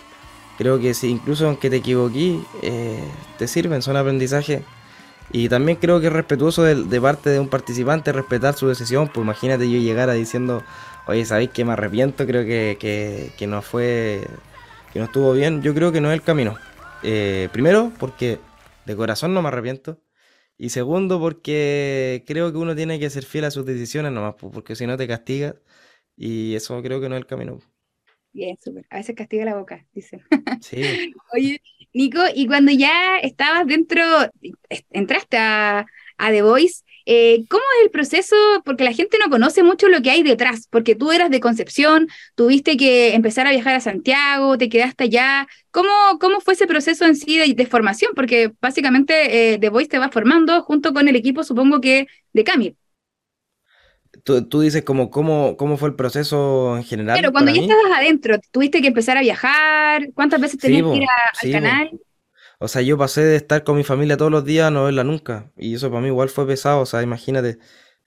Creo 0.58 0.80
que 0.80 0.94
si 0.94 1.10
incluso 1.10 1.48
aunque 1.48 1.70
te 1.70 1.78
equivoqué, 1.78 2.40
eh, 2.62 3.04
te 3.38 3.48
sirven, 3.48 3.82
son 3.82 3.98
aprendizaje. 3.98 4.64
Y 5.34 5.50
también 5.50 5.78
creo 5.78 6.00
que 6.02 6.08
es 6.08 6.14
respetuoso 6.14 6.64
de, 6.64 7.02
parte 7.02 7.30
de 7.30 7.40
un 7.40 7.48
participante 7.48 8.12
respetar 8.12 8.54
su 8.56 8.68
decisión. 8.68 9.08
Pues 9.08 9.24
imagínate 9.24 9.70
yo 9.72 9.80
llegara 9.80 10.14
diciendo, 10.14 10.64
oye, 11.08 11.26
¿sabéis 11.26 11.52
que 11.52 11.64
me 11.66 11.74
arrepiento? 11.74 12.26
Creo 12.28 12.44
que, 12.46 12.78
que, 12.80 13.32
que 13.38 13.48
no 13.48 13.62
fue, 13.62 14.28
que 14.94 15.00
no 15.00 15.06
estuvo 15.06 15.34
bien. 15.34 15.62
Yo 15.62 15.74
creo 15.74 15.92
que 15.92 16.02
no 16.02 16.10
es 16.10 16.16
el 16.16 16.24
camino. 16.24 16.58
Eh, 17.04 17.50
primero, 17.52 17.92
porque 18.00 18.40
de 18.86 18.96
corazón 18.96 19.34
no 19.34 19.42
me 19.42 19.48
arrepiento. 19.48 20.00
Y 20.58 20.70
segundo, 20.70 21.20
porque 21.20 22.24
creo 22.28 22.52
que 22.52 22.58
uno 22.58 22.76
tiene 22.76 23.00
que 23.00 23.10
ser 23.10 23.26
fiel 23.26 23.46
a 23.46 23.52
sus 23.52 23.66
decisiones 23.66 24.12
nomás, 24.12 24.36
porque 24.38 24.76
si 24.76 24.86
no 24.88 24.98
te 24.98 25.08
castigas. 25.08 25.56
Y 26.16 26.56
eso 26.56 26.82
creo 26.84 27.02
que 27.02 27.10
no 27.10 27.16
es 27.16 27.22
el 27.22 27.28
camino. 27.28 27.60
Bien, 28.34 28.58
súper. 28.64 28.86
A 28.90 28.98
veces 28.98 29.16
castiga 29.16 29.46
la 29.46 29.58
boca, 29.58 29.86
dicen. 29.94 30.22
Sí. 30.62 30.82
Oye, 31.34 31.62
Nico, 31.94 32.22
y 32.34 32.48
cuando 32.48 32.72
ya 32.72 33.20
estabas 33.20 33.68
dentro, 33.68 34.02
entraste 34.92 35.38
a, 35.38 35.86
a 36.18 36.32
The 36.32 36.42
Voice, 36.42 36.84
eh, 37.06 37.46
¿Cómo 37.50 37.64
es 37.80 37.86
el 37.86 37.92
proceso? 37.92 38.36
Porque 38.64 38.84
la 38.84 38.94
gente 38.94 39.18
no 39.24 39.30
conoce 39.30 39.64
mucho 39.64 39.88
lo 39.88 40.02
que 40.02 40.12
hay 40.12 40.24
detrás, 40.24 40.68
porque 40.70 40.96
tú 40.96 41.12
eras 41.12 41.30
de 41.32 41.40
Concepción, 41.40 42.08
tuviste 42.36 42.78
que 42.78 43.16
empezar 43.16 43.48
a 43.48 43.52
viajar 43.52 43.76
a 43.76 43.80
Santiago, 43.80 44.58
te 44.58 44.70
quedaste 44.70 45.06
allá. 45.06 45.48
¿Cómo, 45.72 45.90
cómo 46.20 46.42
fue 46.42 46.54
ese 46.54 46.68
proceso 46.68 47.06
en 47.06 47.16
sí 47.16 47.38
de, 47.54 47.66
formación? 47.66 48.12
Porque 48.16 48.52
básicamente 48.62 49.54
eh, 49.54 49.58
The 49.60 49.70
Voice 49.70 49.90
te 49.90 50.00
va 50.00 50.10
formando 50.10 50.62
junto 50.64 50.94
con 50.94 51.08
el 51.08 51.16
equipo, 51.16 51.44
supongo 51.44 51.82
que 51.82 52.08
de 52.34 52.44
Camil. 52.44 52.78
Tú, 54.24 54.62
dices 54.62 54.84
como 54.84 55.10
cómo, 55.10 55.58
cómo 55.58 55.78
fue 55.78 55.90
el 55.90 55.96
proceso 55.96 56.78
en 56.78 56.84
general. 56.84 57.18
Pero 57.18 57.32
cuando 57.32 57.52
ya 57.52 57.62
estabas 57.62 57.98
adentro, 57.98 58.40
tuviste 58.52 58.82
que 58.82 58.88
empezar 58.88 59.18
a 59.18 59.22
viajar, 59.22 60.10
¿cuántas 60.14 60.40
veces 60.40 60.60
tenías 60.60 60.84
que 60.84 60.98
ir 60.98 61.06
al 61.44 61.52
canal? 61.52 61.92
O 62.60 62.68
sea, 62.68 62.84
yo 62.84 62.98
pasé 62.98 63.24
de 63.24 63.36
estar 63.36 63.64
con 63.64 63.76
mi 63.76 63.84
familia 63.84 64.18
todos 64.18 64.32
los 64.32 64.46
días 64.46 64.68
a 64.68 64.72
no 64.72 64.86
verla 64.86 65.04
nunca. 65.04 65.52
Y 65.58 65.74
eso 65.74 65.90
para 65.90 66.02
mí 66.02 66.08
igual 66.08 66.30
fue 66.30 66.46
pesado. 66.46 66.82
O 66.82 66.86
sea, 66.86 67.02
imagínate, 67.02 67.58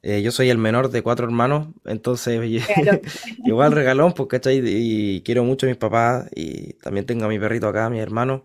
eh, 0.06 0.22
yo 0.22 0.30
soy 0.30 0.50
el 0.50 0.58
menor 0.58 0.90
de 0.90 1.02
cuatro 1.02 1.24
hermanos, 1.26 1.68
entonces 1.86 2.40
igual 3.46 3.72
regalón, 3.72 4.12
pues, 4.12 4.28
¿cachai? 4.28 4.60
Y 4.62 5.22
quiero 5.22 5.44
mucho 5.44 5.66
a 5.66 5.70
mis 5.70 5.78
papás 5.78 6.28
y 6.36 6.74
también 6.74 7.06
tengo 7.06 7.24
a 7.24 7.28
mi 7.28 7.38
perrito 7.38 7.66
acá, 7.66 7.86
a 7.86 7.90
mi 7.90 7.98
hermano. 7.98 8.44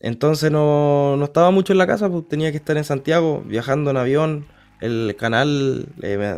Entonces 0.00 0.50
no, 0.50 1.16
no 1.16 1.24
estaba 1.26 1.50
mucho 1.50 1.72
en 1.72 1.78
la 1.78 1.86
casa, 1.86 2.08
pues 2.08 2.26
tenía 2.26 2.50
que 2.50 2.56
estar 2.56 2.76
en 2.76 2.84
Santiago, 2.84 3.42
viajando 3.46 3.90
en 3.90 3.96
avión. 3.98 4.46
El 4.80 5.16
canal 5.18 5.86
eh, 6.02 6.36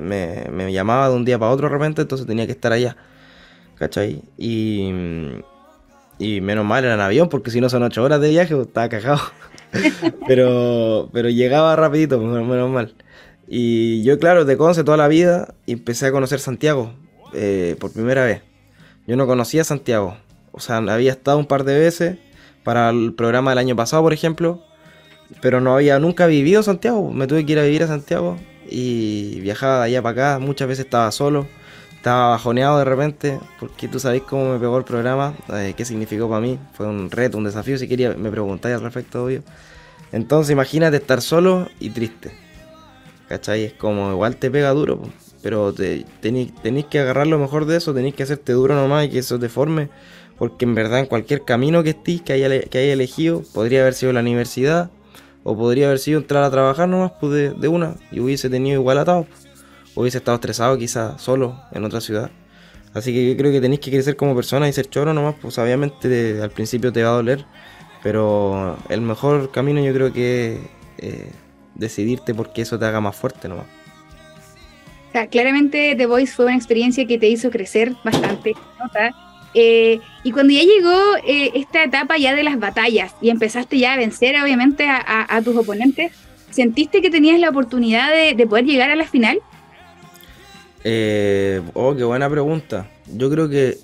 me, 0.50 0.72
llamaba 0.72 1.08
de 1.08 1.16
un 1.16 1.24
día 1.24 1.38
para 1.38 1.52
otro 1.52 1.68
de 1.68 1.74
repente, 1.74 2.02
entonces 2.02 2.26
tenía 2.26 2.46
que 2.46 2.52
estar 2.52 2.72
allá. 2.72 2.96
¿Cachai? 3.76 4.22
Y, 4.36 4.90
y 6.18 6.40
menos 6.40 6.64
mal 6.64 6.84
era 6.84 6.94
en 6.94 7.00
avión, 7.00 7.28
porque 7.28 7.50
si 7.50 7.60
no 7.60 7.68
son 7.68 7.82
ocho 7.82 8.02
horas 8.02 8.20
de 8.20 8.30
viaje, 8.30 8.54
pues, 8.54 8.68
estaba 8.68 8.88
cagado. 8.88 9.20
pero, 10.26 11.08
pero 11.12 11.28
llegaba 11.28 11.76
rapidito, 11.76 12.18
menos 12.18 12.70
mal. 12.70 12.94
Y 13.48 14.02
yo, 14.04 14.18
claro, 14.18 14.44
de 14.44 14.56
Conce 14.56 14.84
toda 14.84 14.96
la 14.96 15.08
vida, 15.08 15.54
empecé 15.66 16.06
a 16.06 16.12
conocer 16.12 16.38
Santiago 16.38 16.92
eh, 17.32 17.76
por 17.80 17.92
primera 17.92 18.24
vez. 18.24 18.42
Yo 19.06 19.16
no 19.16 19.26
conocía 19.26 19.64
Santiago. 19.64 20.16
O 20.52 20.60
sea, 20.60 20.76
había 20.76 21.10
estado 21.10 21.38
un 21.38 21.46
par 21.46 21.64
de 21.64 21.78
veces 21.78 22.18
para 22.62 22.90
el 22.90 23.12
programa 23.14 23.50
del 23.50 23.58
año 23.58 23.76
pasado, 23.76 24.02
por 24.02 24.12
ejemplo. 24.12 24.62
Pero 25.40 25.60
no 25.60 25.74
había 25.74 25.98
nunca 25.98 26.26
vivido 26.26 26.62
Santiago. 26.62 27.10
Me 27.12 27.26
tuve 27.26 27.46
que 27.46 27.52
ir 27.52 27.58
a 27.58 27.64
vivir 27.64 27.82
a 27.82 27.86
Santiago 27.86 28.36
y 28.68 29.40
viajaba 29.40 29.78
de 29.78 29.84
allá 29.84 30.02
para 30.02 30.32
acá. 30.32 30.38
Muchas 30.38 30.68
veces 30.68 30.84
estaba 30.84 31.10
solo 31.12 31.46
estaba 32.00 32.30
bajoneado 32.30 32.78
de 32.78 32.86
repente, 32.86 33.40
porque 33.58 33.86
tú 33.86 34.00
sabes 34.00 34.22
cómo 34.22 34.54
me 34.54 34.58
pegó 34.58 34.78
el 34.78 34.84
programa, 34.84 35.34
eh, 35.52 35.74
qué 35.76 35.84
significó 35.84 36.30
para 36.30 36.40
mí. 36.40 36.58
Fue 36.72 36.86
un 36.86 37.10
reto, 37.10 37.36
un 37.36 37.44
desafío, 37.44 37.76
si 37.76 37.86
quería, 37.86 38.14
me 38.14 38.30
preguntáis 38.30 38.74
al 38.74 38.80
respecto, 38.80 39.24
obvio. 39.24 39.42
Entonces 40.10 40.50
imagínate 40.50 40.96
estar 40.96 41.20
solo 41.20 41.68
y 41.78 41.90
triste. 41.90 42.32
¿Cachai? 43.28 43.64
Es 43.64 43.72
como 43.74 44.12
igual 44.12 44.36
te 44.36 44.50
pega 44.50 44.70
duro, 44.70 45.02
pero 45.42 45.74
te, 45.74 46.06
tenéis, 46.22 46.52
que 46.88 47.00
agarrar 47.00 47.26
lo 47.26 47.38
mejor 47.38 47.66
de 47.66 47.76
eso, 47.76 47.92
tenéis 47.92 48.14
que 48.14 48.22
hacerte 48.22 48.54
duro 48.54 48.74
nomás 48.74 49.04
y 49.04 49.10
que 49.10 49.18
eso 49.18 49.38
te 49.38 49.50
forme. 49.50 49.90
Porque 50.38 50.64
en 50.64 50.74
verdad 50.74 51.00
en 51.00 51.06
cualquier 51.06 51.44
camino 51.44 51.82
que 51.82 51.90
estés, 51.90 52.22
que 52.22 52.32
haya, 52.32 52.48
que 52.62 52.78
haya 52.78 52.94
elegido, 52.94 53.42
podría 53.52 53.82
haber 53.82 53.92
sido 53.92 54.14
la 54.14 54.20
universidad, 54.20 54.90
o 55.42 55.56
podría 55.56 55.86
haber 55.86 55.98
sido 55.98 56.20
entrar 56.20 56.42
a 56.42 56.50
trabajar 56.50 56.88
nomás 56.88 57.12
pues 57.20 57.32
de, 57.32 57.50
de 57.50 57.68
una, 57.68 57.96
y 58.10 58.20
hubiese 58.20 58.50
tenido 58.50 58.80
igual 58.80 58.98
atado 58.98 59.26
hubiese 59.94 60.18
estado 60.18 60.36
estresado 60.36 60.78
quizás 60.78 61.20
solo 61.20 61.60
en 61.72 61.84
otra 61.84 62.00
ciudad. 62.00 62.30
Así 62.94 63.12
que 63.12 63.36
creo 63.36 63.52
que 63.52 63.60
tenéis 63.60 63.80
que 63.80 63.90
crecer 63.90 64.16
como 64.16 64.34
persona 64.34 64.68
y 64.68 64.72
ser 64.72 64.88
choro 64.88 65.14
nomás, 65.14 65.36
pues 65.40 65.58
obviamente 65.58 66.42
al 66.42 66.50
principio 66.50 66.92
te 66.92 67.02
va 67.02 67.10
a 67.10 67.14
doler, 67.14 67.44
pero 68.02 68.76
el 68.88 69.00
mejor 69.00 69.52
camino 69.52 69.80
yo 69.80 69.92
creo 69.94 70.12
que 70.12 70.54
es 70.98 71.14
eh, 71.14 71.32
decidirte 71.76 72.34
porque 72.34 72.62
eso 72.62 72.78
te 72.78 72.86
haga 72.86 73.00
más 73.00 73.14
fuerte 73.14 73.48
nomás. 73.48 73.66
O 75.08 75.12
sea, 75.12 75.26
claramente 75.28 75.94
The 75.96 76.06
Voice 76.06 76.32
fue 76.32 76.46
una 76.46 76.56
experiencia 76.56 77.06
que 77.06 77.18
te 77.18 77.28
hizo 77.28 77.50
crecer 77.50 77.94
bastante, 78.04 78.54
eh, 79.54 80.00
y 80.22 80.32
cuando 80.32 80.52
ya 80.52 80.62
llegó 80.62 81.16
eh, 81.26 81.50
esta 81.54 81.84
etapa 81.84 82.18
ya 82.18 82.34
de 82.34 82.42
las 82.44 82.58
batallas 82.58 83.14
y 83.20 83.30
empezaste 83.30 83.78
ya 83.78 83.94
a 83.94 83.96
vencer 83.96 84.40
obviamente 84.40 84.86
a, 84.88 85.40
tus 85.44 85.56
oponentes, 85.56 86.12
¿sentiste 86.50 87.02
que 87.02 87.10
tenías 87.10 87.40
la 87.40 87.50
oportunidad 87.50 88.10
de, 88.10 88.34
de 88.34 88.46
poder 88.46 88.64
llegar 88.64 88.90
a 88.90 88.96
la 88.96 89.06
final? 89.06 89.40
Eh, 90.84 91.60
oh, 91.74 91.94
qué 91.94 92.04
buena 92.04 92.28
pregunta. 92.28 92.88
Yo 93.06 93.30
creo 93.30 93.48
que. 93.48 93.78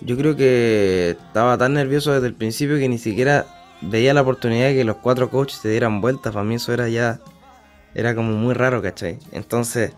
Yo 0.00 0.16
creo 0.16 0.36
que 0.36 1.16
estaba 1.18 1.58
tan 1.58 1.74
nervioso 1.74 2.12
desde 2.12 2.28
el 2.28 2.34
principio 2.34 2.78
que 2.78 2.88
ni 2.88 2.98
siquiera 2.98 3.46
veía 3.80 4.14
la 4.14 4.22
oportunidad 4.22 4.68
de 4.68 4.76
que 4.76 4.84
los 4.84 4.96
cuatro 4.96 5.28
coaches 5.28 5.58
se 5.58 5.70
dieran 5.70 6.00
vueltas. 6.00 6.32
Para 6.32 6.44
mí 6.44 6.54
eso 6.54 6.72
era 6.72 6.88
ya. 6.88 7.20
Era 7.94 8.14
como 8.14 8.32
muy 8.32 8.54
raro, 8.54 8.82
¿cachai? 8.82 9.18
Entonces. 9.32 9.92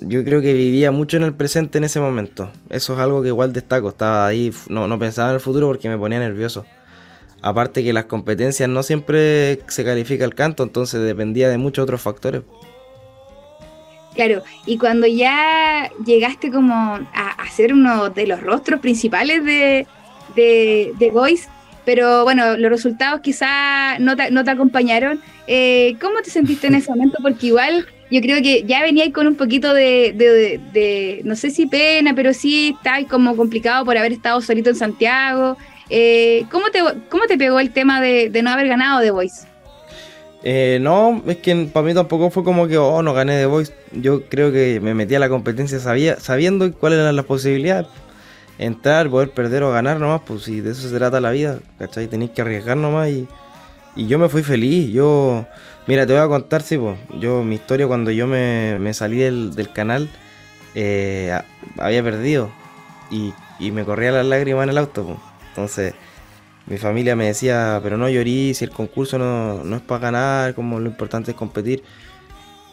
Yo 0.00 0.24
creo 0.24 0.40
que 0.40 0.54
vivía 0.54 0.90
mucho 0.90 1.16
en 1.16 1.24
el 1.24 1.34
presente 1.34 1.78
en 1.78 1.84
ese 1.84 2.00
momento. 2.00 2.50
Eso 2.70 2.94
es 2.94 2.98
algo 2.98 3.22
que 3.22 3.28
igual 3.28 3.52
destaco. 3.52 3.90
Estaba 3.90 4.26
ahí, 4.26 4.52
no, 4.68 4.88
no 4.88 4.98
pensaba 4.98 5.28
en 5.30 5.34
el 5.34 5.40
futuro 5.40 5.66
porque 5.68 5.88
me 5.88 5.98
ponía 5.98 6.18
nervioso. 6.18 6.64
Aparte 7.42 7.82
que 7.82 7.92
las 7.92 8.04
competencias 8.04 8.68
no 8.68 8.82
siempre 8.82 9.60
se 9.68 9.84
califica 9.84 10.24
el 10.24 10.34
canto, 10.34 10.62
entonces 10.62 11.02
dependía 11.02 11.48
de 11.48 11.58
muchos 11.58 11.82
otros 11.82 12.00
factores. 12.00 12.42
Claro, 14.14 14.42
y 14.66 14.76
cuando 14.76 15.06
ya 15.06 15.90
llegaste 16.04 16.50
como 16.50 16.74
a, 17.14 17.50
ser 17.50 17.72
uno 17.72 18.10
de 18.10 18.26
los 18.26 18.40
rostros 18.42 18.80
principales 18.80 19.44
de, 19.44 19.86
de, 20.34 21.10
Voice, 21.12 21.48
pero 21.84 22.24
bueno, 22.24 22.56
los 22.56 22.70
resultados 22.70 23.20
quizá 23.20 23.98
no 23.98 24.16
te, 24.16 24.30
no 24.30 24.44
te 24.44 24.50
acompañaron, 24.50 25.20
eh, 25.46 25.96
¿cómo 26.00 26.20
te 26.22 26.30
sentiste 26.30 26.66
en 26.66 26.74
ese 26.74 26.90
momento? 26.90 27.18
Porque 27.22 27.46
igual 27.46 27.86
yo 28.10 28.20
creo 28.20 28.42
que 28.42 28.64
ya 28.64 28.82
veníais 28.82 29.12
con 29.12 29.26
un 29.26 29.36
poquito 29.36 29.72
de, 29.72 30.12
de, 30.72 31.20
no 31.24 31.36
sé 31.36 31.50
si 31.50 31.66
pena, 31.66 32.12
pero 32.14 32.34
sí 32.34 32.74
estáis 32.76 33.06
como 33.06 33.36
complicado 33.36 33.84
por 33.84 33.96
haber 33.96 34.12
estado 34.12 34.40
solito 34.40 34.70
en 34.70 34.76
Santiago. 34.76 35.56
Eh, 35.88 36.44
¿cómo, 36.50 36.70
te, 36.70 36.80
¿Cómo 37.08 37.24
te 37.26 37.38
pegó 37.38 37.60
el 37.60 37.70
tema 37.70 38.00
de, 38.00 38.30
no 38.42 38.50
haber 38.50 38.66
ganado 38.66 39.00
The 39.00 39.12
Voice? 39.12 39.46
Eh, 40.42 40.78
no, 40.80 41.22
es 41.26 41.36
que 41.36 41.54
para 41.72 41.86
mí 41.86 41.94
tampoco 41.94 42.30
fue 42.30 42.42
como 42.42 42.66
que, 42.66 42.78
oh, 42.78 43.02
no 43.02 43.14
gané 43.14 43.38
The 43.38 43.46
Voice. 43.46 43.72
Yo 43.92 44.24
creo 44.24 44.50
que 44.50 44.80
me 44.80 44.94
metí 44.94 45.14
a 45.14 45.20
la 45.20 45.28
competencia 45.28 45.78
sabía, 45.78 46.18
sabiendo 46.18 46.72
cuáles 46.72 46.98
eran 46.98 47.14
las 47.14 47.26
posibilidades. 47.26 47.86
Entrar, 48.58 49.08
poder 49.08 49.30
perder 49.30 49.62
o 49.62 49.70
ganar 49.70 50.00
nomás, 50.00 50.22
pues 50.26 50.42
si 50.42 50.60
de 50.60 50.72
eso 50.72 50.88
se 50.88 50.94
trata 50.94 51.20
la 51.20 51.30
vida, 51.30 51.60
¿cachai? 51.78 52.08
Tenéis 52.08 52.32
que 52.32 52.42
arriesgar 52.42 52.76
nomás 52.76 53.08
y, 53.08 53.26
y 53.96 54.06
yo 54.06 54.18
me 54.18 54.28
fui 54.28 54.42
feliz. 54.42 54.92
Yo, 54.92 55.46
mira, 55.86 56.06
te 56.06 56.12
voy 56.12 56.22
a 56.22 56.28
contar, 56.28 56.62
sí, 56.62 56.78
pues, 56.78 56.98
yo, 57.18 57.42
mi 57.42 57.56
historia 57.56 57.86
cuando 57.86 58.10
yo 58.10 58.26
me, 58.26 58.92
salí 58.94 59.18
del, 59.18 59.70
canal, 59.72 60.08
eh, 60.74 61.38
había 61.78 62.02
perdido 62.02 62.50
y, 63.10 63.32
y 63.58 63.70
me 63.70 63.84
corría 63.84 64.12
las 64.12 64.26
lágrimas 64.26 64.64
en 64.64 64.70
el 64.70 64.78
auto. 64.78 65.16
Entonces, 65.50 65.94
mi 66.66 66.78
familia 66.78 67.16
me 67.16 67.26
decía, 67.26 67.80
pero 67.82 67.96
no 67.96 68.08
llorí, 68.08 68.54
si 68.54 68.64
el 68.64 68.70
concurso 68.70 69.18
no, 69.18 69.76
es 69.76 69.82
para 69.82 70.00
ganar, 70.00 70.54
como 70.54 70.78
lo 70.78 70.88
importante 70.88 71.32
es 71.32 71.36
competir. 71.36 71.82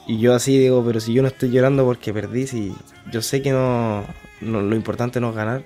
Y 0.05 0.19
yo 0.19 0.35
así 0.35 0.57
digo, 0.57 0.83
pero 0.85 0.99
si 0.99 1.13
yo 1.13 1.21
no 1.23 1.27
estoy 1.27 1.49
llorando 1.49 1.83
porque 1.83 2.13
perdí, 2.13 2.47
si 2.47 2.75
yo 3.11 3.21
sé 3.21 3.41
que 3.41 3.51
no, 3.51 4.05
lo 4.41 4.75
importante 4.75 5.19
no 5.19 5.31
es 5.31 5.35
ganar, 5.35 5.63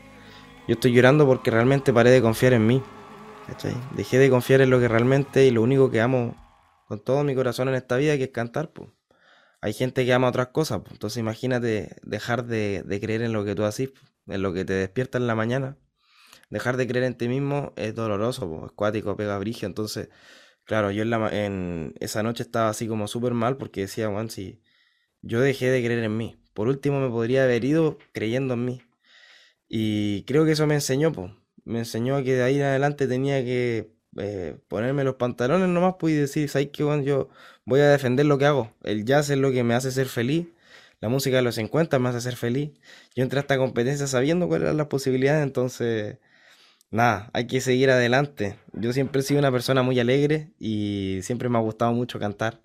yo 0.67 0.73
estoy 0.75 0.93
llorando 0.93 1.25
porque 1.27 1.51
realmente 1.51 1.91
paré 1.91 2.09
de 2.09 2.21
confiar 2.21 2.53
en 2.53 2.65
mí. 2.65 2.81
Dejé 3.95 4.17
de 4.17 4.29
confiar 4.29 4.61
en 4.61 4.69
lo 4.69 4.79
que 4.79 4.87
realmente 4.87 5.45
y 5.45 5.51
lo 5.51 5.61
único 5.61 5.91
que 5.91 6.01
amo 6.01 6.35
con 6.87 6.99
todo 6.99 7.23
mi 7.23 7.35
corazón 7.35 7.69
en 7.69 7.75
esta 7.75 7.97
vida 7.97 8.17
que 8.17 8.25
es 8.25 8.31
cantar. 8.31 8.71
Pues. 8.71 8.89
Hay 9.61 9.73
gente 9.73 10.05
que 10.05 10.13
ama 10.13 10.29
otras 10.29 10.47
cosas, 10.47 10.81
entonces 10.91 11.17
imagínate 11.17 11.95
dejar 12.03 12.45
de, 12.45 12.83
creer 13.01 13.21
en 13.21 13.33
lo 13.33 13.45
que 13.45 13.55
tú 13.55 13.63
haces, 13.63 13.91
en 14.27 14.41
lo 14.41 14.53
que 14.53 14.65
te 14.65 14.73
despierta 14.73 15.17
en 15.17 15.27
la 15.27 15.35
mañana 15.35 15.77
dejar 16.51 16.77
de 16.77 16.85
creer 16.85 17.05
en 17.05 17.15
ti 17.15 17.27
mismo 17.27 17.73
es 17.77 17.95
doloroso, 17.95 18.65
es 18.67 18.71
cuático, 18.73 19.15
pega 19.15 19.39
brigio. 19.39 19.67
Entonces, 19.67 20.09
claro, 20.65 20.91
yo 20.91 21.03
en 21.03 21.95
esa 21.99 22.21
noche 22.21 22.43
estaba 22.43 22.69
así 22.69 22.87
como 22.87 23.07
súper 23.07 23.33
mal 23.33 23.57
porque 23.57 23.81
decía, 23.81 24.09
Juan, 24.09 24.29
si 24.29 24.61
yo 25.21 25.41
dejé 25.41 25.71
de 25.71 25.83
creer 25.83 26.03
en 26.03 26.15
mí, 26.15 26.37
por 26.53 26.67
último 26.67 26.99
me 26.99 27.09
podría 27.09 27.45
haber 27.45 27.65
ido 27.65 27.97
creyendo 28.11 28.53
en 28.53 28.65
mí. 28.65 28.81
Y 29.67 30.23
creo 30.25 30.45
que 30.45 30.51
eso 30.51 30.67
me 30.67 30.75
enseñó, 30.75 31.11
pues. 31.11 31.31
Me 31.65 31.79
enseñó 31.79 32.23
que 32.23 32.33
de 32.35 32.43
ahí 32.43 32.57
en 32.57 32.63
adelante 32.63 33.07
tenía 33.07 33.43
que 33.43 33.91
eh, 34.17 34.57
ponerme 34.67 35.03
los 35.03 35.15
pantalones 35.15 35.69
nomás 35.69 35.95
pues, 35.99 36.13
y 36.13 36.17
decir, 36.17 36.49
¿sabes 36.49 36.69
qué, 36.73 36.83
Juan? 36.83 37.03
Yo 37.03 37.29
voy 37.65 37.79
a 37.81 37.89
defender 37.89 38.25
lo 38.25 38.37
que 38.37 38.45
hago. 38.45 38.73
El 38.83 39.05
jazz 39.05 39.29
es 39.29 39.37
lo 39.37 39.51
que 39.51 39.63
me 39.63 39.73
hace 39.75 39.91
ser 39.91 40.07
feliz. 40.07 40.47
La 40.99 41.09
música 41.09 41.37
de 41.37 41.41
los 41.43 41.55
50 41.55 41.99
me 41.99 42.09
hace 42.09 42.21
ser 42.21 42.35
feliz. 42.35 42.71
Yo 43.15 43.23
entré 43.23 43.39
a 43.39 43.41
esta 43.41 43.57
competencia 43.57 44.07
sabiendo 44.07 44.47
cuáles 44.47 44.65
eran 44.65 44.77
las 44.77 44.87
posibilidades, 44.87 45.43
entonces 45.43 46.17
nada, 46.91 47.29
hay 47.33 47.47
que 47.47 47.61
seguir 47.61 47.89
adelante. 47.91 48.57
Yo 48.73 48.93
siempre 48.93 49.21
he 49.21 49.23
sido 49.23 49.39
una 49.39 49.51
persona 49.51 49.83
muy 49.83 49.99
alegre 49.99 50.51
y 50.59 51.19
siempre 51.23 51.49
me 51.49 51.57
ha 51.57 51.61
gustado 51.61 51.93
mucho 51.93 52.19
cantar. 52.19 52.61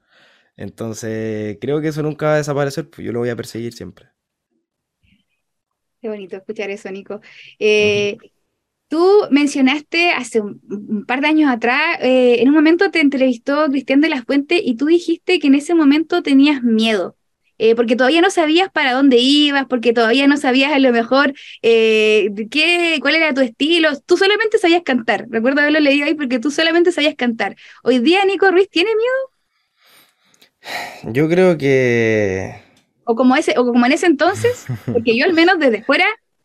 Entonces, 0.56 1.58
creo 1.60 1.80
que 1.80 1.88
eso 1.88 2.02
nunca 2.02 2.26
va 2.28 2.34
a 2.34 2.36
desaparecer, 2.38 2.90
pues 2.90 3.06
yo 3.06 3.12
lo 3.12 3.20
voy 3.20 3.30
a 3.30 3.36
perseguir 3.36 3.74
siempre. 3.74 4.08
Qué 6.00 6.08
bonito 6.08 6.36
escuchar 6.36 6.70
eso, 6.70 6.90
Nico. 6.90 7.20
Eh, 7.58 8.16
tú 8.88 9.26
mencionaste 9.30 10.10
hace 10.10 10.40
un, 10.40 11.04
par 11.06 11.20
de 11.20 11.28
años 11.28 11.50
atrás, 11.50 11.98
eh, 12.00 12.36
en 12.40 12.48
un 12.48 12.54
momento 12.54 12.90
te 12.90 13.00
entrevistó 13.00 13.66
Cristian 13.68 14.00
de 14.00 14.08
las 14.08 14.24
Fuentes 14.24 14.60
y 14.62 14.76
tú 14.76 14.86
dijiste 14.86 15.38
que 15.38 15.48
en 15.48 15.54
ese 15.54 15.74
momento 15.74 16.22
tenías 16.22 16.62
miedo. 16.62 17.16
Eh, 17.58 17.74
porque 17.74 17.96
todavía 17.96 18.20
no 18.20 18.28
sabías 18.28 18.70
para 18.70 18.92
dónde 18.92 19.16
ibas, 19.16 19.64
porque 19.66 19.94
todavía 19.94 20.26
no 20.26 20.36
sabías 20.36 20.72
a 20.72 20.78
lo 20.78 20.92
mejor 20.92 21.32
eh, 21.62 22.28
qué, 22.50 22.98
cuál 23.00 23.14
era 23.14 23.32
tu 23.32 23.40
estilo, 23.40 23.98
tú 24.04 24.18
solamente 24.18 24.58
sabías 24.58 24.82
cantar, 24.82 25.24
recuerdo 25.30 25.62
haberlo 25.62 25.80
leído 25.80 26.04
ahí 26.04 26.14
porque 26.14 26.38
tú 26.38 26.50
solamente 26.50 26.92
sabías 26.92 27.14
cantar. 27.14 27.56
Hoy 27.82 28.00
día 28.00 28.22
Nico 28.26 28.50
Ruiz 28.50 28.68
tiene 28.68 28.90
miedo? 28.94 31.14
Yo 31.14 31.30
creo 31.30 31.56
que... 31.56 32.60
O 33.04 33.14
como, 33.14 33.34
ese, 33.36 33.54
o 33.56 33.64
como 33.64 33.86
en 33.86 33.92
ese 33.92 34.04
entonces, 34.04 34.66
porque 34.92 35.16
yo 35.16 35.24
al 35.24 35.32
menos 35.32 35.58
desde 35.58 35.82
fuera 35.82 36.04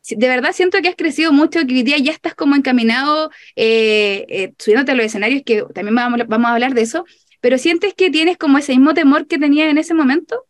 de 0.10 0.28
verdad 0.28 0.52
siento 0.54 0.80
que 0.82 0.90
has 0.90 0.96
crecido 0.96 1.32
mucho, 1.32 1.60
que 1.68 1.76
hoy 1.76 1.84
día 1.84 1.98
ya 2.00 2.12
estás 2.12 2.34
como 2.34 2.56
encaminado, 2.56 3.30
eh, 3.56 4.26
eh, 4.30 4.54
subiéndote 4.58 4.92
a 4.92 4.96
los 4.96 5.06
escenarios, 5.06 5.44
que 5.46 5.64
también 5.74 5.96
vamos, 5.96 6.46
a 6.46 6.54
hablar 6.54 6.74
de 6.74 6.82
eso, 6.82 7.06
pero 7.40 7.58
sientes 7.58 7.94
que 7.94 8.10
tienes 8.10 8.38
como 8.38 8.58
ese 8.58 8.74
mismo 8.74 8.94
temor 8.94 9.28
que 9.28 9.38
tenías 9.38 9.70
en 9.70 9.78
ese 9.78 9.94
momento? 9.94 10.46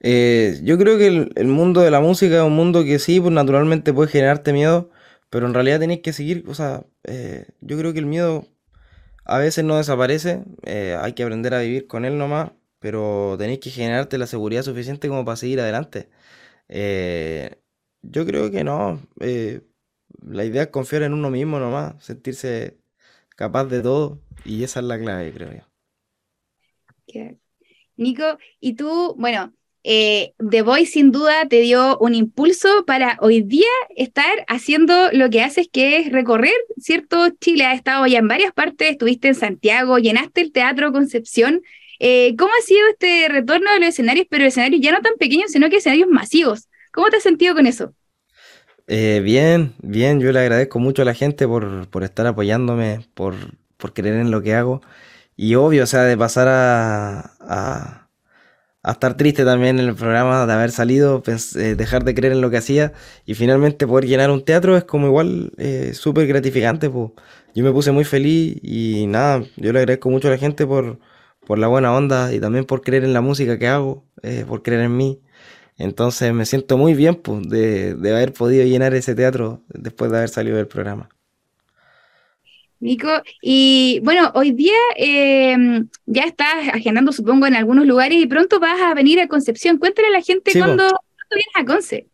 Eh, 0.00 0.60
yo 0.62 0.78
creo 0.78 0.98
que 0.98 1.06
el, 1.06 1.46
mundo 1.46 1.80
de 1.80 1.90
la 1.90 2.00
música 2.00 2.36
es 2.36 2.42
un 2.42 2.54
mundo 2.54 2.84
que 2.84 2.98
sí, 2.98 3.20
pues 3.20 3.32
naturalmente 3.32 3.92
puede 3.92 4.10
generarte 4.10 4.52
miedo, 4.52 4.90
pero 5.30 5.46
en 5.46 5.54
realidad 5.54 5.80
tenéis 5.80 6.00
que 6.00 6.12
seguir, 6.12 6.44
o 6.48 6.54
sea, 6.54 6.84
eh, 7.04 7.46
yo 7.60 7.78
creo 7.78 7.92
que 7.92 8.00
el 8.00 8.06
miedo 8.06 8.46
a 9.24 9.38
veces 9.38 9.64
no 9.64 9.76
desaparece, 9.76 10.44
hay 10.64 11.12
que 11.14 11.22
aprender 11.22 11.54
a 11.54 11.60
vivir 11.60 11.86
con 11.86 12.04
él 12.04 12.18
nomás, 12.18 12.52
pero 12.78 13.36
tenéis 13.38 13.58
que 13.60 13.70
generarte 13.70 14.18
la 14.18 14.26
seguridad 14.26 14.62
suficiente 14.62 15.08
como 15.08 15.24
para 15.24 15.36
seguir 15.36 15.60
adelante. 15.60 16.08
Yo 18.02 18.26
creo 18.26 18.50
que 18.50 18.64
no, 18.64 19.00
la 19.18 20.44
idea 20.44 20.62
es 20.62 20.68
confiar 20.68 21.02
en 21.02 21.12
uno 21.12 21.30
mismo 21.30 21.58
nomás, 21.58 22.02
sentirse 22.04 22.78
capaz 23.36 23.66
de 23.66 23.82
todo, 23.82 24.20
y 24.44 24.64
esa 24.64 24.80
es 24.80 24.86
la 24.86 24.98
clave, 24.98 25.32
creo 25.32 25.52
yo. 25.52 25.62
Nico, 27.96 28.38
y 28.60 28.74
tú, 28.74 29.14
bueno, 29.18 29.54
eh, 29.88 30.34
The 30.38 30.62
Voice 30.62 30.92
sin 30.92 31.12
duda 31.12 31.46
te 31.48 31.60
dio 31.60 31.96
un 31.98 32.14
impulso 32.14 32.84
para 32.86 33.18
hoy 33.20 33.42
día 33.42 33.68
estar 33.96 34.44
haciendo 34.48 35.10
lo 35.12 35.30
que 35.30 35.42
haces, 35.42 35.68
que 35.70 35.98
es 35.98 36.10
recorrer, 36.10 36.56
¿cierto? 36.76 37.30
Chile 37.40 37.64
ha 37.64 37.74
estado 37.74 38.04
ya 38.06 38.18
en 38.18 38.28
varias 38.28 38.52
partes, 38.52 38.90
estuviste 38.90 39.28
en 39.28 39.36
Santiago, 39.36 39.98
llenaste 39.98 40.40
el 40.40 40.52
Teatro 40.52 40.92
Concepción. 40.92 41.62
Eh, 42.00 42.34
¿Cómo 42.36 42.50
ha 42.58 42.62
sido 42.62 42.80
este 42.88 43.28
retorno 43.28 43.72
de 43.72 43.78
los 43.80 43.90
escenarios, 43.90 44.26
pero 44.28 44.44
escenarios 44.44 44.82
ya 44.82 44.92
no 44.92 45.00
tan 45.02 45.14
pequeños, 45.18 45.52
sino 45.52 45.70
que 45.70 45.76
escenarios 45.76 46.08
masivos? 46.08 46.68
¿Cómo 46.96 47.08
te 47.10 47.18
has 47.18 47.22
sentido 47.22 47.54
con 47.54 47.68
eso? 47.68 47.94
Eh, 48.88 49.20
bien, 49.22 49.74
bien, 49.82 50.18
yo 50.18 50.32
le 50.32 50.40
agradezco 50.40 50.80
mucho 50.80 51.02
a 51.02 51.04
la 51.04 51.14
gente 51.14 51.46
por, 51.46 51.86
estar 52.02 52.26
apoyándome, 52.26 53.06
por, 53.14 53.34
por 53.76 53.92
creer 53.92 54.16
en 54.16 54.32
lo 54.32 54.42
que 54.42 54.54
hago. 54.54 54.80
Y 55.36 55.54
obvio, 55.54 55.84
o 55.84 55.86
sea, 55.86 56.02
de 56.02 56.16
pasar 56.16 56.48
a 56.48 58.06
a 58.86 58.92
estar 58.92 59.16
triste 59.16 59.44
también 59.44 59.80
en 59.80 59.88
el 59.88 59.96
programa 59.96 60.46
de 60.46 60.52
haber 60.52 60.70
salido, 60.70 61.20
eh, 61.26 61.74
dejar 61.76 62.04
de 62.04 62.14
creer 62.14 62.34
en 62.34 62.40
lo 62.40 62.50
que 62.50 62.58
hacía 62.58 62.92
y 63.24 63.34
finalmente 63.34 63.84
poder 63.84 64.06
llenar 64.06 64.30
un 64.30 64.44
teatro 64.44 64.76
es 64.76 64.84
como 64.84 65.08
igual 65.08 65.50
eh, 65.58 65.90
súper 65.92 66.28
gratificante. 66.28 66.88
Pues. 66.88 67.10
Yo 67.52 67.64
me 67.64 67.72
puse 67.72 67.90
muy 67.90 68.04
feliz 68.04 68.58
y 68.62 69.06
nada, 69.08 69.42
yo 69.56 69.72
le 69.72 69.80
agradezco 69.80 70.08
mucho 70.08 70.28
a 70.28 70.30
la 70.30 70.38
gente 70.38 70.64
por, 70.68 71.00
por 71.44 71.58
la 71.58 71.66
buena 71.66 71.92
onda 71.96 72.32
y 72.32 72.38
también 72.38 72.64
por 72.64 72.82
creer 72.82 73.02
en 73.02 73.12
la 73.12 73.20
música 73.20 73.58
que 73.58 73.66
hago, 73.66 74.04
eh, 74.22 74.44
por 74.46 74.62
creer 74.62 74.82
en 74.82 74.96
mí. 74.96 75.20
Entonces 75.78 76.32
me 76.32 76.46
siento 76.46 76.76
muy 76.78 76.94
bien 76.94 77.16
pues, 77.16 77.48
de, 77.48 77.94
de 77.94 78.10
haber 78.10 78.32
podido 78.32 78.64
llenar 78.64 78.94
ese 78.94 79.14
teatro 79.14 79.62
después 79.68 80.10
de 80.10 80.18
haber 80.18 80.28
salido 80.28 80.56
del 80.56 80.68
programa. 80.68 81.08
Nico, 82.78 83.08
y 83.40 84.00
bueno, 84.04 84.30
hoy 84.34 84.52
día 84.52 84.76
em, 84.96 85.88
ya 86.04 86.24
estás 86.24 86.68
agendando, 86.72 87.10
supongo, 87.12 87.46
en 87.46 87.54
algunos 87.54 87.86
lugares 87.86 88.18
y 88.18 88.26
pronto 88.26 88.60
vas 88.60 88.80
a 88.80 88.94
venir 88.94 89.18
a 89.20 89.28
Concepción. 89.28 89.78
Cuéntale 89.78 90.08
a 90.08 90.10
la 90.10 90.20
gente 90.20 90.52
cuándo, 90.52 90.84
vienes 91.30 91.54
a 91.54 91.64
Conce. 91.64 92.08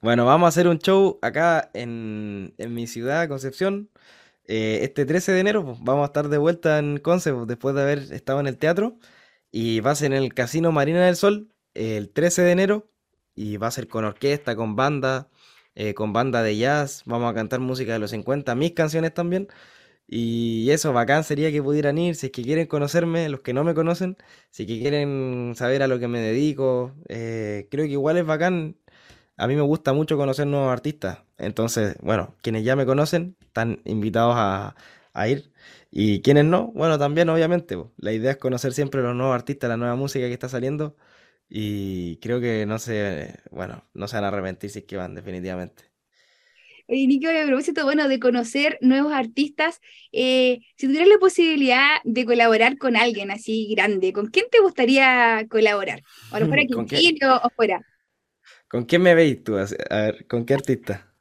Bueno, 0.00 0.24
vamos 0.24 0.46
a 0.46 0.48
hacer 0.48 0.68
un 0.68 0.78
show 0.78 1.18
acá 1.20 1.70
en, 1.74 2.54
mi 2.56 2.86
ciudad, 2.86 3.28
Concepción. 3.28 3.90
Eh, 4.46 4.80
este 4.82 5.04
13 5.04 5.32
de 5.32 5.40
enero 5.40 5.64
pues, 5.64 5.78
vamos 5.82 6.04
a 6.04 6.06
estar 6.06 6.28
de 6.28 6.38
vuelta 6.38 6.78
en 6.78 6.98
Conce 6.98 7.32
pues, 7.34 7.46
después 7.48 7.74
de 7.74 7.82
haber 7.82 7.98
estado 8.12 8.38
en 8.38 8.46
el 8.46 8.56
teatro. 8.56 8.98
Y 9.50 9.80
va 9.80 9.92
a 9.92 9.96
ser 9.96 10.12
en 10.12 10.22
el 10.22 10.32
Casino 10.32 10.70
Marina 10.70 11.04
del 11.04 11.16
Sol 11.16 11.48
el 11.78 12.10
13 12.10 12.42
de 12.42 12.52
enero. 12.52 12.90
Y 13.34 13.56
va 13.56 13.68
a 13.68 13.70
ser 13.70 13.88
con 13.88 14.04
orquesta, 14.04 14.56
con 14.56 14.76
banda, 14.76 15.30
eh, 15.74 15.94
con 15.94 16.12
banda 16.12 16.42
de 16.42 16.56
jazz. 16.56 17.02
Vamos 17.06 17.30
a 17.30 17.34
cantar 17.34 17.60
música 17.60 17.92
de 17.92 18.00
los 18.00 18.10
50, 18.10 18.54
mis 18.56 18.72
canciones 18.72 19.14
también. 19.14 19.48
Y 20.08 20.70
eso, 20.70 20.92
bacán 20.92 21.22
sería 21.24 21.52
que 21.52 21.62
pudieran 21.62 21.98
ir, 21.98 22.16
si 22.16 22.26
es 22.26 22.32
que 22.32 22.42
quieren 22.42 22.66
conocerme, 22.66 23.28
los 23.28 23.40
que 23.40 23.52
no 23.52 23.62
me 23.64 23.74
conocen, 23.74 24.16
si 24.50 24.62
es 24.62 24.68
que 24.68 24.80
quieren 24.80 25.52
saber 25.56 25.82
a 25.82 25.86
lo 25.88 25.98
que 25.98 26.08
me 26.08 26.20
dedico, 26.20 26.94
eh, 27.08 27.68
creo 27.70 27.84
que 27.86 27.92
igual 27.92 28.16
es 28.16 28.26
bacán. 28.26 28.76
A 29.36 29.46
mí 29.46 29.56
me 29.56 29.62
gusta 29.62 29.92
mucho 29.92 30.16
conocer 30.16 30.46
nuevos 30.46 30.72
artistas. 30.72 31.20
Entonces, 31.38 31.96
bueno, 32.02 32.34
quienes 32.42 32.64
ya 32.64 32.76
me 32.76 32.86
conocen 32.86 33.36
están 33.42 33.82
invitados 33.84 34.34
a, 34.36 34.76
a 35.12 35.28
ir. 35.28 35.52
Y 35.90 36.22
quienes 36.22 36.44
no, 36.46 36.68
bueno, 36.74 36.98
también 36.98 37.28
obviamente. 37.28 37.76
La 37.98 38.12
idea 38.12 38.32
es 38.32 38.36
conocer 38.38 38.72
siempre 38.74 39.02
los 39.02 39.14
nuevos 39.14 39.34
artistas, 39.34 39.68
la 39.68 39.76
nueva 39.76 39.96
música 39.96 40.26
que 40.26 40.32
está 40.32 40.48
saliendo. 40.48 40.96
Y 41.48 42.16
creo 42.18 42.40
que 42.40 42.66
no 42.66 42.78
se, 42.78 43.34
bueno, 43.50 43.84
no 43.94 44.06
se 44.06 44.16
van 44.16 44.24
a 44.24 44.28
arrepentir 44.28 44.70
si 44.70 44.80
es 44.80 44.84
que 44.84 44.96
van, 44.96 45.14
definitivamente. 45.14 45.84
Oye, 46.90 47.06
Nico, 47.06 47.28
a 47.28 47.46
propósito, 47.46 47.84
bueno, 47.84 48.08
de 48.08 48.18
conocer 48.18 48.78
nuevos 48.80 49.12
artistas, 49.12 49.80
eh, 50.10 50.60
si 50.76 50.86
tuvieras 50.86 51.08
la 51.08 51.18
posibilidad 51.18 51.96
de 52.04 52.24
colaborar 52.24 52.78
con 52.78 52.96
alguien 52.96 53.30
así 53.30 53.68
grande, 53.74 54.12
¿con 54.14 54.28
quién 54.28 54.46
te 54.50 54.60
gustaría 54.60 55.46
colaborar? 55.50 56.02
O 56.32 56.38
lo 56.38 56.46
fuera 56.46 56.62
aquí 56.62 57.18
o, 57.22 57.50
fuera. 57.50 57.82
¿Con 58.68 58.84
quién 58.84 59.02
me 59.02 59.14
veis 59.14 59.44
tú? 59.44 59.56
A 59.56 59.96
ver, 59.96 60.26
¿con 60.26 60.46
qué 60.46 60.54
artista? 60.54 61.12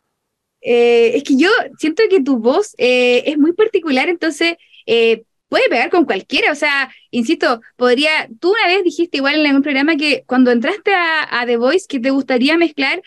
Eh, 0.62 1.18
es 1.18 1.24
que 1.24 1.36
yo 1.38 1.50
siento 1.78 2.04
que 2.10 2.22
tu 2.22 2.40
voz 2.40 2.74
eh, 2.78 3.24
es 3.26 3.38
muy 3.38 3.54
particular, 3.54 4.08
entonces 4.08 4.56
puede 5.50 5.70
pegar 5.70 5.90
con 5.90 6.06
cualquiera. 6.06 6.52
O 6.52 6.56
sea, 6.56 6.90
insisto, 7.12 7.62
podría. 7.76 8.30
Tú 8.40 8.52
una 8.52 8.68
vez 8.68 8.84
dijiste 8.84 9.18
igual 9.18 9.46
en 9.46 9.56
un 9.56 9.62
programa 9.64 9.96
que 9.96 10.24
cuando 10.28 10.52
entraste 10.52 10.94
a, 10.94 11.42
a 11.42 11.46
The 11.46 11.58
Voice 11.58 11.86
que 11.88 12.00
te 12.00 12.12
gustaría 12.12 12.58
mezclar 12.58 13.02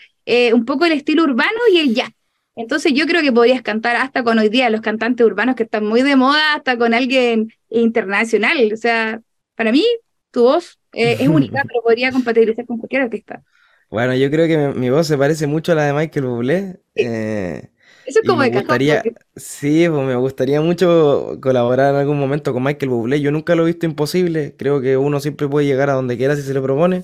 un 0.53 0.63
poco 0.63 0.85
el 0.85 0.93
estilo 0.93 1.23
urbano 1.23 1.59
y 1.73 1.79
el 1.79 1.93
jazz. 1.93 2.11
Entonces 2.55 2.93
yo 2.93 3.05
creo 3.05 3.21
que 3.21 3.31
podrías 3.31 3.61
cantar 3.61 3.95
hasta 3.95 4.23
con 4.23 4.37
hoy 4.37 4.49
día 4.49 4.69
los 4.69 4.81
cantantes 4.81 5.25
urbanos 5.25 5.55
que 5.55 5.63
están 5.63 5.85
muy 5.85 6.01
de 6.01 6.15
moda, 6.15 6.55
hasta 6.55 6.77
con 6.77 6.93
alguien 6.93 7.53
internacional. 7.69 8.71
O 8.73 8.77
sea, 8.77 9.21
para 9.55 9.71
mí 9.71 9.85
tu 10.31 10.43
voz 10.43 10.79
eh, 10.93 11.17
es 11.19 11.27
única, 11.27 11.63
pero 11.67 11.81
podría 11.81 12.11
compatibilizar 12.11 12.65
con 12.65 12.77
cualquier 12.77 13.03
artista. 13.03 13.43
Bueno, 13.89 14.15
yo 14.15 14.31
creo 14.31 14.47
que 14.47 14.79
mi, 14.79 14.89
voz 14.89 15.07
se 15.07 15.17
parece 15.17 15.47
mucho 15.47 15.73
a 15.73 15.75
la 15.75 15.85
de 15.85 15.93
Michael 15.93 16.25
Bublé. 16.25 16.79
Eh, 16.95 17.69
Eso 18.11 18.19
es 18.21 18.27
como 18.27 18.43
de 18.43 18.49
gustaría, 18.51 19.03
Sí, 19.35 19.87
pues 19.89 20.05
me 20.05 20.15
gustaría 20.15 20.61
mucho 20.61 21.37
colaborar 21.41 21.93
en 21.93 22.01
algún 22.01 22.19
momento 22.19 22.53
con 22.53 22.63
Michael 22.63 22.89
Bublé. 22.89 23.21
Yo 23.21 23.31
nunca 23.31 23.55
lo 23.55 23.63
he 23.63 23.67
visto 23.67 23.85
imposible. 23.85 24.55
Creo 24.57 24.81
que 24.81 24.97
uno 24.97 25.19
siempre 25.19 25.47
puede 25.47 25.65
llegar 25.65 25.89
a 25.89 25.93
donde 25.93 26.17
quiera 26.17 26.35
si 26.35 26.41
se 26.41 26.53
lo 26.53 26.61
propone. 26.61 27.03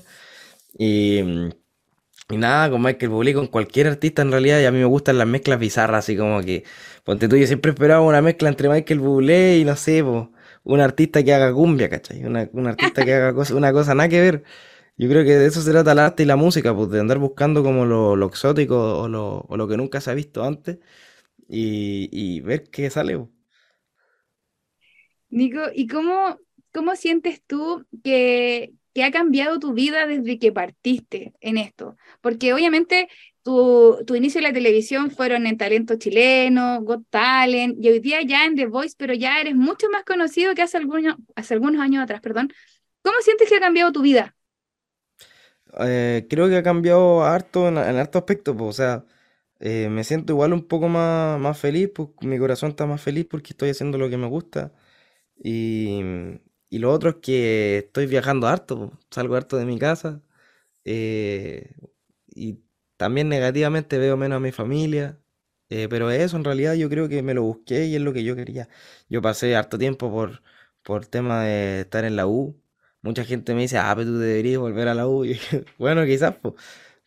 Y 0.78 1.50
y 2.30 2.36
nada, 2.36 2.70
con 2.70 2.82
Michael 2.82 3.10
Bublé, 3.10 3.32
con 3.32 3.46
cualquier 3.46 3.86
artista 3.86 4.20
en 4.20 4.30
realidad, 4.30 4.60
y 4.60 4.66
a 4.66 4.70
mí 4.70 4.78
me 4.78 4.84
gustan 4.84 5.16
las 5.16 5.26
mezclas 5.26 5.58
bizarras, 5.58 6.04
así 6.04 6.16
como 6.16 6.42
que, 6.42 6.62
ponte 7.04 7.26
tú, 7.26 7.36
yo 7.36 7.46
siempre 7.46 7.70
esperaba 7.72 8.02
una 8.02 8.20
mezcla 8.20 8.50
entre 8.50 8.68
Michael 8.68 9.00
Bublé 9.00 9.58
y 9.58 9.64
no 9.64 9.76
sé, 9.76 10.02
un 10.02 10.80
artista 10.80 11.22
que 11.22 11.32
haga 11.32 11.52
cumbia, 11.54 11.88
¿cachai? 11.88 12.24
Una, 12.24 12.48
un 12.52 12.66
artista 12.66 13.02
que 13.04 13.14
haga 13.14 13.34
una 13.54 13.72
cosa 13.72 13.94
nada 13.94 14.08
que 14.10 14.20
ver. 14.20 14.44
Yo 14.98 15.08
creo 15.08 15.24
que 15.24 15.36
de 15.36 15.46
eso 15.46 15.60
se 15.60 15.70
trata 15.70 15.92
el 15.92 16.00
arte 16.00 16.24
y 16.24 16.26
la 16.26 16.34
música, 16.34 16.74
pues 16.74 16.90
de 16.90 16.98
andar 16.98 17.18
buscando 17.18 17.62
como 17.62 17.86
lo, 17.86 18.26
exótico 18.26 19.00
o 19.00 19.08
lo, 19.08 19.46
o 19.48 19.56
lo, 19.56 19.68
que 19.68 19.76
nunca 19.76 20.00
se 20.00 20.10
ha 20.10 20.14
visto 20.14 20.42
antes 20.42 20.78
y, 21.48 22.40
ver 22.40 22.64
qué 22.64 22.90
sale. 22.90 23.24
Nico, 25.30 25.60
¿y 25.72 25.86
cómo, 25.86 26.38
cómo 26.72 26.96
sientes 26.96 27.42
tú 27.46 27.86
que, 28.02 28.72
¿Qué 28.92 29.04
ha 29.04 29.12
cambiado 29.12 29.60
tu 29.60 29.72
vida 29.74 30.08
desde 30.08 30.40
que 30.40 30.50
partiste 30.50 31.32
en 31.40 31.58
esto? 31.58 31.96
Porque 32.20 32.52
obviamente 32.52 33.08
tu, 33.44 33.98
tu, 34.04 34.16
inicio 34.16 34.40
en 34.40 34.44
la 34.44 34.52
televisión 34.52 35.12
fueron 35.12 35.46
en 35.46 35.56
Talento 35.56 35.94
Chileno, 35.96 36.82
Got 36.82 37.04
Talent, 37.08 37.76
y 37.80 37.88
hoy 37.88 38.00
día 38.00 38.22
ya 38.22 38.44
en 38.44 38.56
The 38.56 38.66
Voice, 38.66 38.96
pero 38.98 39.14
ya 39.14 39.40
eres 39.40 39.54
mucho 39.54 39.88
más 39.90 40.02
conocido 40.02 40.56
que 40.56 40.62
hace 40.62 40.78
algunos, 40.78 41.14
hace 41.36 41.54
algunos 41.54 41.80
años 41.80 42.02
atrás, 42.02 42.20
perdón. 42.20 42.52
¿Cómo 43.02 43.16
sientes 43.20 43.48
que 43.48 43.56
ha 43.56 43.60
cambiado 43.60 43.92
tu 43.92 44.02
vida? 44.02 44.34
Eh, 45.80 46.26
creo 46.30 46.48
que 46.48 46.56
ha 46.56 46.62
cambiado 46.62 47.24
harto 47.24 47.68
en, 47.68 47.78
en 47.78 47.96
harto 47.96 48.18
aspecto, 48.18 48.56
pues, 48.56 48.70
o 48.70 48.72
sea, 48.72 49.04
eh, 49.60 49.88
me 49.90 50.04
siento 50.04 50.32
igual 50.32 50.52
un 50.52 50.66
poco 50.66 50.88
más, 50.88 51.38
más 51.40 51.58
feliz, 51.58 51.90
pues 51.94 52.08
mi 52.22 52.38
corazón 52.38 52.70
está 52.70 52.86
más 52.86 53.00
feliz 53.02 53.26
porque 53.30 53.52
estoy 53.52 53.70
haciendo 53.70 53.98
lo 53.98 54.08
que 54.10 54.16
me 54.16 54.26
gusta 54.28 54.72
y, 55.38 56.00
y 56.70 56.78
lo 56.80 56.92
otro 56.92 57.10
es 57.10 57.16
que 57.16 57.78
estoy 57.78 58.06
viajando 58.06 58.48
harto, 58.48 58.92
salgo 59.10 59.36
harto 59.36 59.56
de 59.58 59.66
mi 59.66 59.78
casa. 59.78 60.22
Eh, 60.84 61.72
y 62.34 62.60
también 62.96 63.28
negativamente 63.28 63.98
veo 63.98 64.16
menos 64.16 64.36
a 64.38 64.40
mi 64.40 64.52
familia. 64.52 65.20
Eh, 65.70 65.88
pero 65.90 66.10
eso 66.10 66.36
en 66.36 66.44
realidad 66.44 66.74
yo 66.74 66.88
creo 66.90 67.08
que 67.08 67.22
me 67.22 67.34
lo 67.34 67.42
busqué 67.42 67.86
y 67.86 67.96
es 67.96 68.00
lo 68.02 68.12
que 68.12 68.24
yo 68.24 68.36
quería. 68.36 68.68
Yo 69.08 69.22
pasé 69.22 69.56
harto 69.56 69.78
tiempo 69.78 70.10
por, 70.10 70.42
por 70.82 71.06
tema 71.06 71.44
de 71.44 71.80
estar 71.82 72.04
en 72.04 72.16
la 72.16 72.26
U. 72.26 72.60
Mucha 73.02 73.24
gente 73.24 73.54
me 73.54 73.62
dice, 73.62 73.78
ah, 73.78 73.92
pero 73.96 74.08
tú 74.10 74.18
deberías 74.18 74.58
volver 74.60 74.88
a 74.88 74.94
la 74.94 75.06
U. 75.08 75.24
Bueno, 75.78 76.04
quizás, 76.04 76.34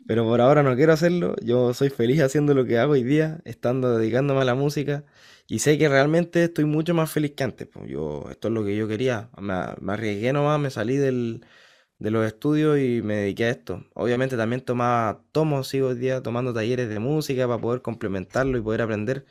pero 0.07 0.25
por 0.25 0.41
ahora 0.41 0.63
no 0.63 0.75
quiero 0.75 0.93
hacerlo. 0.93 1.35
Yo 1.43 1.73
soy 1.73 1.89
feliz 1.89 2.21
haciendo 2.21 2.53
lo 2.53 2.65
que 2.65 2.77
hago 2.79 2.93
hoy 2.93 3.03
día, 3.03 3.41
estando 3.45 3.97
dedicándome 3.97 4.41
a 4.41 4.45
la 4.45 4.55
música. 4.55 5.03
Y 5.47 5.59
sé 5.59 5.77
que 5.77 5.89
realmente 5.89 6.43
estoy 6.45 6.65
mucho 6.65 6.93
más 6.93 7.11
feliz 7.11 7.33
que 7.35 7.43
antes. 7.43 7.67
Pues 7.67 7.89
yo, 7.89 8.25
esto 8.31 8.47
es 8.47 8.53
lo 8.53 8.63
que 8.65 8.75
yo 8.75 8.87
quería. 8.87 9.29
Me, 9.39 9.53
me 9.81 9.93
arriesgué 9.93 10.33
nomás, 10.33 10.59
me 10.59 10.69
salí 10.71 10.97
del, 10.97 11.45
de 11.99 12.11
los 12.11 12.25
estudios 12.25 12.79
y 12.79 13.01
me 13.03 13.15
dediqué 13.17 13.45
a 13.45 13.49
esto. 13.51 13.85
Obviamente 13.93 14.37
también 14.37 14.61
tomaba, 14.61 15.23
tomo, 15.31 15.63
sigo 15.63 15.89
hoy 15.89 15.95
día 15.95 16.21
tomando 16.23 16.53
talleres 16.53 16.89
de 16.89 16.99
música 16.99 17.47
para 17.47 17.61
poder 17.61 17.81
complementarlo 17.81 18.57
y 18.57 18.61
poder 18.61 18.81
aprender 18.81 19.25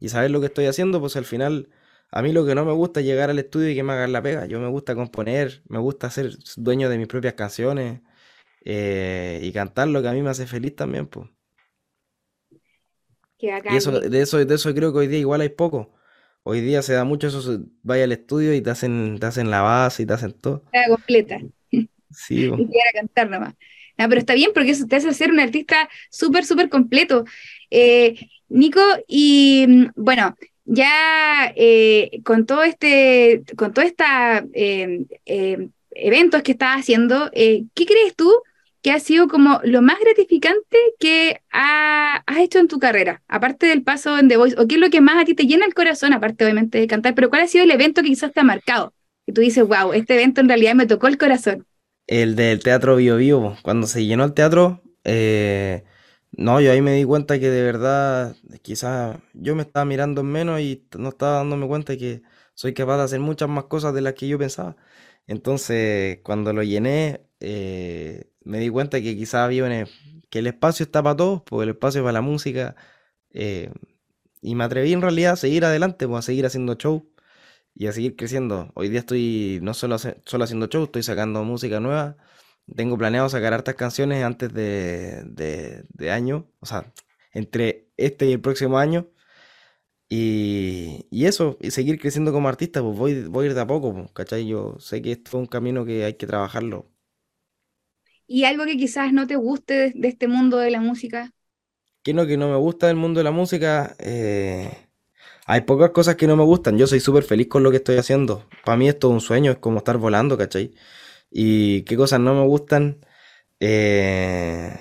y 0.00 0.08
saber 0.08 0.30
lo 0.30 0.40
que 0.40 0.46
estoy 0.46 0.66
haciendo, 0.66 1.00
pues 1.00 1.16
al 1.16 1.24
final 1.26 1.68
a 2.16 2.22
mí 2.22 2.32
lo 2.32 2.46
que 2.46 2.54
no 2.54 2.64
me 2.64 2.70
gusta 2.70 3.00
es 3.00 3.06
llegar 3.06 3.28
al 3.28 3.40
estudio 3.40 3.70
y 3.70 3.74
que 3.74 3.82
me 3.82 3.92
hagan 3.92 4.12
la 4.12 4.22
pega. 4.22 4.46
Yo 4.46 4.60
me 4.60 4.68
gusta 4.68 4.94
componer, 4.94 5.62
me 5.68 5.80
gusta 5.80 6.08
ser 6.10 6.30
dueño 6.56 6.88
de 6.88 6.96
mis 6.96 7.08
propias 7.08 7.34
canciones 7.34 8.02
eh, 8.64 9.40
y 9.42 9.50
cantar 9.50 9.88
lo 9.88 10.00
que 10.00 10.06
a 10.06 10.12
mí 10.12 10.22
me 10.22 10.30
hace 10.30 10.46
feliz 10.46 10.76
también, 10.76 11.08
pues. 11.08 11.28
Y 13.40 13.48
eso, 13.76 13.98
de 13.98 14.22
eso, 14.22 14.44
de 14.44 14.54
eso 14.54 14.72
creo 14.72 14.92
que 14.92 15.00
hoy 15.00 15.08
día 15.08 15.18
igual 15.18 15.40
hay 15.40 15.48
poco. 15.48 15.92
Hoy 16.44 16.60
día 16.60 16.82
se 16.82 16.92
da 16.92 17.02
mucho 17.02 17.26
eso, 17.26 17.64
vaya 17.82 18.04
al 18.04 18.12
estudio 18.12 18.54
y 18.54 18.60
te 18.60 18.70
hacen, 18.70 19.18
te 19.18 19.26
hacen 19.26 19.50
la 19.50 19.62
base 19.62 20.04
y 20.04 20.06
te 20.06 20.12
hacen 20.12 20.34
todo. 20.34 20.62
La 20.72 20.86
completa. 20.86 21.40
Sí. 21.68 21.88
y 22.44 22.48
quiera 22.48 22.92
cantar 22.94 23.28
nomás. 23.28 23.54
No, 23.98 24.08
pero 24.08 24.20
está 24.20 24.34
bien 24.34 24.52
porque 24.54 24.70
eso 24.70 24.86
te 24.86 24.94
hace 24.94 25.12
ser 25.14 25.32
un 25.32 25.40
artista 25.40 25.88
súper, 26.10 26.44
súper 26.44 26.68
completo. 26.68 27.24
Eh, 27.70 28.14
Nico, 28.48 28.80
y 29.08 29.66
mm, 29.66 29.86
bueno, 29.96 30.36
ya 30.64 31.52
eh, 31.56 32.20
con 32.24 32.46
todo 32.46 32.62
este, 32.62 33.42
con 33.56 33.72
toda 33.72 33.86
esta 33.86 34.44
eh, 34.52 35.06
eventos 35.90 36.42
que 36.42 36.52
estás 36.52 36.78
haciendo, 36.78 37.30
¿qué 37.32 37.86
crees 37.86 38.16
tú 38.16 38.32
¿qué 38.84 38.90
ha 38.92 39.00
sido 39.00 39.28
como 39.28 39.60
lo 39.64 39.80
más 39.80 39.98
gratificante 39.98 40.76
que 41.00 41.40
has 41.50 42.38
hecho 42.38 42.58
en 42.58 42.68
tu 42.68 42.78
carrera, 42.78 43.22
aparte 43.28 43.66
del 43.66 43.82
paso 43.82 44.18
en 44.18 44.28
The 44.28 44.36
Voice? 44.36 44.56
¿O 44.60 44.68
qué 44.68 44.74
es 44.74 44.80
lo 44.80 44.90
que 44.90 45.00
más 45.00 45.20
a 45.20 45.24
ti 45.24 45.34
te 45.34 45.46
llena 45.46 45.64
el 45.64 45.72
corazón, 45.72 46.12
aparte 46.12 46.44
obviamente 46.44 46.78
de 46.78 46.86
cantar? 46.86 47.14
Pero 47.14 47.30
¿cuál 47.30 47.42
ha 47.42 47.46
sido 47.46 47.64
el 47.64 47.70
evento 47.70 48.02
que 48.02 48.08
quizás 48.08 48.32
te 48.34 48.40
ha 48.40 48.44
marcado? 48.44 48.92
Y 49.26 49.32
tú 49.32 49.40
dices, 49.40 49.66
wow, 49.66 49.94
este 49.94 50.14
evento 50.14 50.42
en 50.42 50.48
realidad 50.48 50.74
me 50.74 50.86
tocó 50.86 51.06
el 51.06 51.16
corazón. 51.16 51.66
El 52.06 52.36
del 52.36 52.62
Teatro 52.62 52.96
Bio 52.96 53.16
Vivo, 53.16 53.56
cuando 53.62 53.86
se 53.86 54.04
llenó 54.04 54.22
el 54.22 54.34
teatro, 54.34 54.82
eh, 55.02 55.84
no, 56.36 56.60
yo 56.60 56.72
ahí 56.72 56.80
me 56.82 56.92
di 56.94 57.04
cuenta 57.04 57.38
que 57.38 57.50
de 57.50 57.62
verdad, 57.62 58.36
quizás 58.62 59.18
yo 59.34 59.54
me 59.54 59.62
estaba 59.62 59.84
mirando 59.84 60.22
en 60.22 60.28
menos 60.28 60.60
y 60.60 60.86
no 60.98 61.10
estaba 61.10 61.36
dándome 61.38 61.66
cuenta 61.66 61.96
que 61.96 62.22
soy 62.54 62.74
capaz 62.74 62.98
de 62.98 63.02
hacer 63.04 63.20
muchas 63.20 63.48
más 63.48 63.64
cosas 63.64 63.94
de 63.94 64.00
las 64.00 64.14
que 64.14 64.28
yo 64.28 64.38
pensaba. 64.38 64.76
Entonces, 65.26 66.20
cuando 66.22 66.52
lo 66.52 66.62
llené, 66.62 67.26
eh, 67.40 68.30
me 68.44 68.58
di 68.58 68.68
cuenta 68.70 69.00
que 69.00 69.16
quizás 69.16 69.36
había 69.46 69.86
que 70.30 70.38
el 70.40 70.46
espacio 70.48 70.84
está 70.84 71.02
para 71.02 71.16
todos, 71.16 71.42
porque 71.42 71.64
el 71.64 71.70
espacio 71.70 72.00
es 72.00 72.04
para 72.04 72.12
la 72.14 72.20
música. 72.22 72.76
Eh, 73.30 73.70
y 74.42 74.54
me 74.54 74.64
atreví 74.64 74.92
en 74.92 75.02
realidad 75.02 75.34
a 75.34 75.36
seguir 75.36 75.64
adelante, 75.64 76.08
pues, 76.08 76.20
a 76.20 76.22
seguir 76.22 76.46
haciendo 76.46 76.74
show 76.76 77.08
y 77.74 77.86
a 77.88 77.92
seguir 77.92 78.16
creciendo. 78.16 78.70
Hoy 78.74 78.88
día 78.90 79.00
estoy 79.00 79.60
no 79.62 79.74
solo, 79.74 79.98
solo 79.98 80.44
haciendo 80.44 80.68
show, 80.68 80.84
estoy 80.84 81.02
sacando 81.02 81.44
música 81.44 81.80
nueva. 81.80 82.16
Tengo 82.76 82.96
planeado 82.98 83.28
sacar 83.28 83.54
hartas 83.54 83.74
canciones 83.74 84.24
antes 84.24 84.52
de, 84.52 85.24
de, 85.24 86.10
año, 86.10 86.48
o 86.60 86.66
sea, 86.66 86.92
entre 87.32 87.88
este 87.96 88.26
y 88.26 88.32
el 88.32 88.40
próximo 88.40 88.78
año. 88.78 89.08
Y, 90.08 91.06
y, 91.10 91.26
eso, 91.26 91.58
y 91.60 91.70
seguir 91.70 91.98
creciendo 91.98 92.32
como 92.32 92.48
artista, 92.48 92.82
pues 92.82 92.96
voy, 92.96 93.24
voy 93.24 93.46
a 93.46 93.48
ir 93.48 93.54
de 93.54 93.60
a 93.62 93.66
poco, 93.66 93.92
pues, 93.92 94.12
¿cachai? 94.12 94.46
Yo 94.46 94.76
sé 94.78 95.02
que 95.02 95.12
esto 95.12 95.30
es 95.30 95.34
un 95.34 95.46
camino 95.46 95.84
que 95.84 96.04
hay 96.04 96.14
que 96.14 96.26
trabajarlo 96.26 96.94
y 98.26 98.44
algo 98.44 98.64
que 98.64 98.76
quizás 98.76 99.12
no 99.12 99.26
te 99.26 99.36
guste 99.36 99.92
de, 99.94 100.08
este 100.08 100.28
mundo 100.28 100.58
de 100.58 100.70
la 100.70 100.80
música. 100.80 101.32
¿Qué 102.02 102.14
no 102.14 102.26
que 102.26 102.36
no 102.36 102.48
me 102.48 102.56
gusta 102.56 102.86
del 102.86 102.96
mundo 102.96 103.20
de 103.20 103.24
la 103.24 103.30
música? 103.30 103.96
Eh, 103.98 104.70
hay 105.46 105.60
pocas 105.62 105.90
cosas 105.90 106.16
que 106.16 106.26
no 106.26 106.36
me 106.36 106.44
gustan. 106.44 106.76
Yo 106.78 106.86
soy 106.86 107.00
súper 107.00 107.24
feliz 107.24 107.48
con 107.48 107.62
lo 107.62 107.70
que 107.70 107.78
estoy 107.78 107.96
haciendo. 107.96 108.46
Para 108.64 108.76
mí 108.76 108.88
es 108.88 108.98
todo 108.98 109.10
un 109.10 109.20
sueño, 109.20 109.52
es 109.52 109.58
como 109.58 109.78
estar 109.78 109.98
volando, 109.98 110.36
¿cachai? 110.36 110.74
Y 111.36 111.82
qué 111.82 111.96
cosas 111.96 112.20
no 112.20 112.32
me 112.34 112.46
gustan. 112.46 113.00
Eh, 113.58 114.72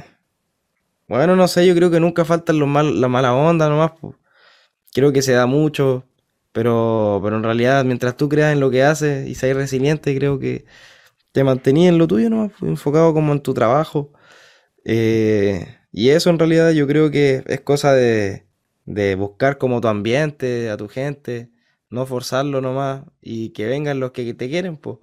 bueno, 1.08 1.36
no 1.36 1.48
sé, 1.48 1.66
yo 1.66 1.74
creo 1.76 1.90
que 1.92 2.00
nunca 2.00 2.26
faltan 2.26 2.60
los 2.60 2.68
mal, 2.70 3.02
la 3.02 3.08
mala 3.08 3.34
onda 3.34 3.70
nomás. 3.70 3.94
Creo 4.94 5.12
que 5.12 5.24
se 5.24 5.34
da 5.34 5.48
mucho, 5.48 6.06
pero, 6.52 7.20
pero 7.24 7.38
en 7.38 7.44
realidad 7.44 7.84
mientras 7.86 8.18
tú 8.18 8.30
creas 8.30 8.54
en 8.54 8.60
lo 8.60 8.70
que 8.72 8.84
haces 8.84 9.28
y 9.28 9.36
seas 9.36 9.58
resiliente, 9.58 10.16
creo 10.16 10.40
que 10.40 10.66
te 11.34 11.44
mantenías 11.44 11.92
en 11.92 11.98
lo 12.00 12.08
tuyo, 12.08 12.30
¿no? 12.30 12.52
Enfocado 12.62 13.14
como 13.14 13.34
en 13.34 13.42
tu 13.42 13.54
trabajo. 13.56 14.14
Eh, 14.86 15.78
y 15.92 16.10
eso 16.10 16.30
en 16.30 16.40
realidad 16.40 16.72
yo 16.72 16.88
creo 16.88 17.12
que 17.12 17.44
es 17.48 17.62
cosa 17.62 17.94
de, 17.94 18.46
buscar 19.18 19.58
como 19.58 19.82
tu 19.82 19.88
ambiente, 19.88 20.70
a 20.70 20.78
tu 20.78 20.88
gente. 20.90 21.52
no 21.90 22.06
forzarlo 22.06 22.62
nomás 22.62 23.04
y 23.22 23.52
que 23.52 23.66
vengan 23.68 24.00
los 24.00 24.12
que 24.12 24.34
te 24.36 24.50
quieren, 24.50 24.78
pues. 24.78 25.00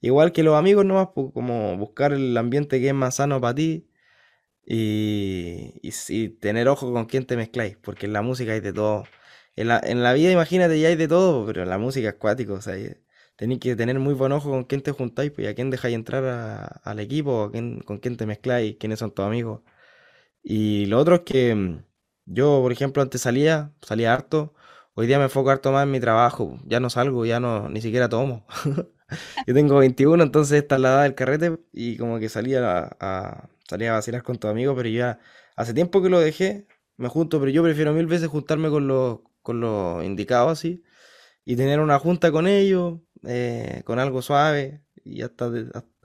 Igual 0.00 0.32
que 0.32 0.42
los 0.42 0.56
amigos 0.56 0.84
nomás, 0.84 1.08
pues, 1.14 1.28
como 1.34 1.76
buscar 1.76 2.12
el 2.12 2.36
ambiente 2.36 2.80
que 2.80 2.88
es 2.88 2.94
más 2.94 3.16
sano 3.16 3.40
para 3.40 3.54
ti 3.54 3.88
y, 4.66 5.74
y, 5.82 6.28
tener 6.30 6.68
ojo 6.68 6.92
con 6.92 7.06
quién 7.06 7.26
te 7.26 7.36
mezcláis, 7.36 7.76
porque 7.78 8.06
en 8.06 8.12
la 8.14 8.22
música 8.22 8.52
hay 8.52 8.60
de 8.60 8.72
todo. 8.72 9.04
En 9.56 9.68
la, 9.68 9.80
en 9.84 10.02
la 10.02 10.12
vida, 10.14 10.32
imagínate, 10.32 10.80
ya 10.80 10.88
hay 10.88 10.96
de 10.96 11.08
todo, 11.08 11.46
pero 11.46 11.62
en 11.62 11.70
la 11.70 11.78
música 11.78 12.10
es 12.10 12.14
cuático, 12.16 12.54
o 12.54 12.62
sea, 12.62 12.76
tenéis 13.36 13.60
que 13.60 13.76
tener 13.76 13.98
muy 13.98 14.14
buen 14.14 14.32
ojo 14.32 14.50
con 14.50 14.64
quién 14.64 14.82
te 14.82 14.92
juntáis, 14.92 15.32
pues, 15.32 15.46
y 15.46 15.50
a 15.50 15.54
quién 15.54 15.70
dejáis 15.70 15.94
entrar 15.94 16.80
al 16.84 17.00
equipo, 17.00 17.50
con 17.84 17.98
quién 17.98 18.16
te 18.16 18.26
mezcláis, 18.26 18.76
quiénes 18.78 18.98
son 19.00 19.12
tus 19.12 19.24
amigos. 19.24 19.62
Y 20.42 20.86
lo 20.86 20.98
otro 20.98 21.16
es 21.16 21.20
que 21.22 21.54
mm, 21.54 21.84
yo, 22.26 22.60
por 22.62 22.72
ejemplo, 22.72 23.02
antes 23.02 23.20
salía, 23.22 23.72
salía 23.82 24.12
harto, 24.14 24.54
hoy 24.94 25.06
día 25.06 25.18
me 25.18 25.24
enfoco 25.24 25.50
harto 25.50 25.72
más 25.72 25.84
en 25.84 25.90
mi 25.92 26.00
trabajo, 26.00 26.58
ya 26.66 26.80
no 26.80 26.90
salgo, 26.90 27.26
ya 27.26 27.40
no, 27.40 27.68
ni 27.68 27.80
siquiera 27.80 28.08
tomo. 28.08 28.46
Yo 29.46 29.54
tengo 29.54 29.76
21, 29.78 30.22
entonces 30.22 30.62
esta 30.62 30.76
es 30.76 30.80
la 30.80 30.88
edad 30.90 31.02
del 31.04 31.14
carrete 31.14 31.58
y 31.72 31.96
como 31.96 32.18
que 32.18 32.28
salía 32.28 32.90
a, 33.00 33.48
salía 33.68 33.92
a 33.92 33.94
vacilar 33.94 34.22
con 34.22 34.38
tus 34.38 34.50
amigos, 34.50 34.74
pero 34.76 34.88
ya 34.88 35.18
hace 35.56 35.74
tiempo 35.74 36.02
que 36.02 36.08
lo 36.10 36.20
dejé, 36.20 36.66
me 36.96 37.08
junto, 37.08 37.38
pero 37.40 37.50
yo 37.50 37.62
prefiero 37.62 37.92
mil 37.92 38.06
veces 38.06 38.28
juntarme 38.28 38.70
con 38.70 38.86
los, 38.88 39.20
con 39.42 39.60
los 39.60 40.04
indicados 40.04 40.52
así 40.52 40.82
y 41.44 41.56
tener 41.56 41.80
una 41.80 41.98
junta 41.98 42.32
con 42.32 42.46
ellos, 42.46 43.00
eh, 43.26 43.82
con 43.84 43.98
algo 43.98 44.22
suave 44.22 44.82
y 45.04 45.22
hasta, 45.22 45.50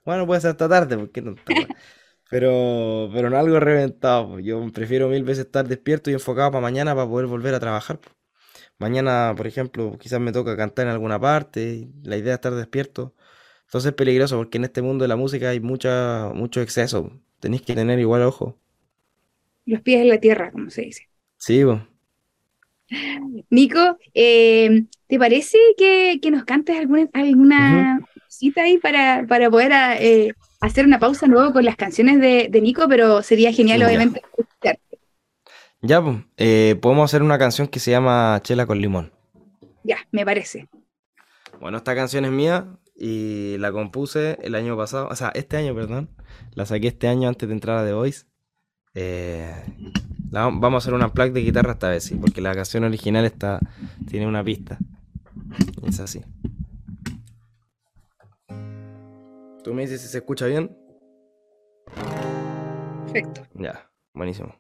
bueno, 0.06 0.28
puede 0.28 0.42
ser 0.42 0.52
hasta 0.52 0.70
tarde, 0.70 0.98
porque 0.98 1.22
no 1.22 1.36
pero, 2.30 3.10
pero 3.14 3.30
no 3.30 3.38
algo 3.38 3.60
reventado. 3.60 4.40
Yo 4.40 4.72
prefiero 4.74 5.10
mil 5.10 5.24
veces 5.24 5.46
estar 5.46 5.68
despierto 5.68 6.10
y 6.12 6.14
enfocado 6.14 6.52
para 6.52 6.62
mañana 6.62 6.96
para 6.96 7.08
poder 7.10 7.28
volver 7.28 7.54
a 7.56 7.60
trabajar. 7.60 8.00
Mañana, 8.78 9.34
por 9.38 9.48
ejemplo, 9.48 9.98
quizás 10.00 10.20
me 10.20 10.32
toca 10.32 10.58
cantar 10.58 10.88
en 10.88 10.92
alguna 10.92 11.20
parte, 11.20 11.88
la 12.04 12.18
idea 12.18 12.34
es 12.34 12.38
estar 12.38 12.54
despierto. 12.54 13.16
Entonces 13.66 13.90
es 13.90 13.96
peligroso 13.96 14.38
porque 14.38 14.58
en 14.58 14.66
este 14.66 14.82
mundo 14.82 15.04
de 15.04 15.08
la 15.08 15.16
música 15.16 15.50
hay 15.50 15.60
mucha, 15.60 16.32
mucho 16.34 16.62
exceso. 16.62 17.12
Tenéis 17.40 17.62
que 17.62 17.74
tener 17.74 18.00
igual 18.00 18.24
ojo. 18.24 18.60
Los 19.66 19.82
pies 19.82 20.02
en 20.02 20.10
la 20.10 20.20
tierra, 20.20 20.52
como 20.52 20.70
se 20.70 20.84
dice. 20.84 21.10
Sí, 21.38 21.64
vos. 21.64 21.82
Nico, 23.50 23.98
eh, 24.14 24.86
¿te 25.08 25.18
parece 25.18 25.58
que, 25.78 26.20
nos 26.30 26.46
cantes 26.46 26.78
alguna, 26.78 27.10
alguna 27.14 28.00
cita 28.28 28.64
ahí 28.64 28.78
para, 28.78 29.26
para 29.28 29.50
poder 29.50 29.72
eh, 30.00 30.34
hacer 30.62 30.86
una 30.86 31.00
pausa 31.00 31.28
nuevo 31.28 31.52
con 31.52 31.66
las 31.66 31.76
canciones 31.76 32.20
de, 32.20 32.62
Nico? 32.62 32.88
Pero 32.88 33.24
sería 33.24 33.52
genial, 33.52 33.84
obviamente, 33.84 34.22
ya, 35.82 36.02
pues, 36.02 36.18
eh, 36.38 36.78
podemos 36.82 37.10
hacer 37.10 37.22
una 37.22 37.38
canción 37.38 37.68
que 37.68 37.80
se 37.80 37.92
llama 37.92 38.40
Chela 38.44 38.66
con 38.66 38.80
limón. 38.80 39.12
Ya, 39.84 39.98
me 40.12 40.26
parece. 40.26 40.68
Bueno, 41.60 41.78
esta 41.78 41.96
canción 41.96 42.26
es 42.26 42.32
mía 42.32 42.78
y 42.96 43.58
la 43.60 43.72
compuse 43.72 44.38
el 44.42 44.56
año 44.56 44.76
pasado, 44.78 45.08
o 45.10 45.16
sea, 45.16 45.30
este 45.36 45.58
año, 45.58 45.76
perdón. 45.76 46.10
La 46.54 46.66
saqué 46.66 46.88
este 46.88 47.08
año 47.08 47.28
antes 47.30 47.48
de 47.48 47.54
entrar 47.54 47.78
a 47.78 47.86
The 47.86 47.94
Voice. 47.94 48.26
Eh, 48.94 49.54
vamos 50.32 50.74
a 50.74 50.78
hacer 50.84 50.94
una 50.94 51.14
plaque 51.14 51.32
de 51.32 51.42
guitarra 51.42 51.74
esta 51.74 51.90
vez, 51.90 52.04
sí, 52.04 52.16
porque 52.16 52.42
la 52.42 52.54
canción 52.54 52.84
original 52.84 53.26
está, 53.26 53.60
tiene 54.10 54.28
una 54.28 54.44
pista. 54.44 54.78
Es 55.88 56.00
así. 56.00 56.22
¿Tú 59.64 59.74
me 59.74 59.82
dices 59.82 60.02
si 60.02 60.08
se 60.08 60.20
escucha 60.20 60.46
bien? 60.46 60.76
Perfecto. 63.06 63.48
Ya, 63.56 63.90
buenísimo. 64.14 64.56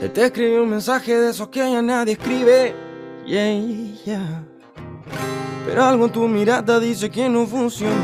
Te 0.00 0.26
escribí 0.26 0.56
un 0.56 0.68
mensaje 0.70 1.18
de 1.18 1.30
esos 1.30 1.48
que 1.48 1.58
ya 1.58 1.82
nadie 1.82 2.12
escribe. 2.12 2.74
Pero 5.66 5.84
algo 5.84 6.04
en 6.04 6.12
tu 6.12 6.28
mirada 6.28 6.78
dice 6.78 7.10
que 7.10 7.28
no 7.28 7.46
funcionó. 7.46 7.94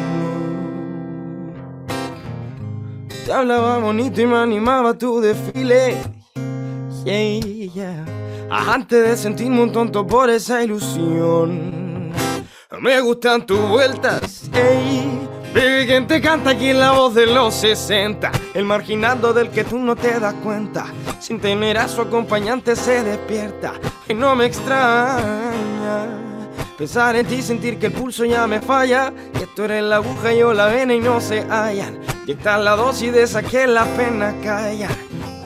Te 3.25 3.33
hablaba 3.33 3.79
bonito 3.79 4.21
y 4.21 4.27
me 4.27 4.37
animaba 4.37 4.95
tu 4.95 5.21
desfile. 5.21 5.97
Antes 8.51 9.09
de 9.09 9.17
sentirme 9.17 9.63
un 9.63 9.71
tonto 9.71 10.07
por 10.07 10.29
esa 10.29 10.63
ilusión. 10.63 12.11
Me 12.81 13.01
gustan 13.01 13.47
tus 13.47 13.61
vueltas. 13.69 14.51
Baby, 15.55 15.87
¿quién 15.87 16.07
te 16.07 16.21
canta 16.21 16.51
aquí 16.51 16.71
en 16.71 16.81
la 16.81 16.93
voz 16.93 17.15
de 17.15 17.27
los 17.27 17.55
60? 17.55 18.33
El 18.55 18.65
marginado 18.65 19.35
del 19.35 19.51
que 19.51 19.65
tú 19.65 19.79
no 19.79 19.95
te 19.95 20.19
das 20.19 20.35
cuenta. 20.43 20.87
Sin 21.23 21.39
tener 21.39 21.79
a 21.79 21.87
su 21.87 22.01
acompañante 22.01 22.75
se 22.75 23.05
despierta. 23.05 23.75
Y 24.09 24.15
no 24.15 24.35
me 24.35 24.47
extraña. 24.47 26.09
Pensar 26.77 27.15
en 27.15 27.25
ti, 27.27 27.41
sentir 27.43 27.79
que 27.79 27.87
el 27.87 27.93
pulso 27.93 28.25
ya 28.25 28.45
me 28.49 28.61
falla. 28.61 29.13
Que 29.33 29.47
tú 29.47 29.63
eres 29.63 29.85
la 29.85 29.97
aguja 29.97 30.33
y 30.33 30.41
yo 30.41 30.53
la 30.53 30.67
vena 30.67 30.95
y 30.95 30.99
no 30.99 31.21
se 31.21 31.43
hallan. 31.43 32.01
Está 32.27 32.59
la 32.59 32.75
dosis 32.75 33.13
de 33.13 33.23
esa 33.23 33.41
que 33.41 33.69
la 33.69 33.85
pena 33.85 34.35
calla. 34.43 34.89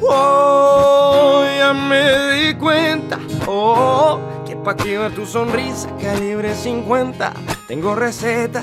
Oh, 0.00 1.44
ya 1.58 1.74
me 1.74 2.32
di 2.32 2.54
cuenta. 2.54 3.18
Oh, 3.46 4.18
que 4.46 4.56
pa' 4.56 4.70
activar 4.70 5.10
tu 5.10 5.26
sonrisa, 5.26 5.90
calibre 6.00 6.54
50. 6.54 7.34
Tengo 7.68 7.94
receta 7.94 8.62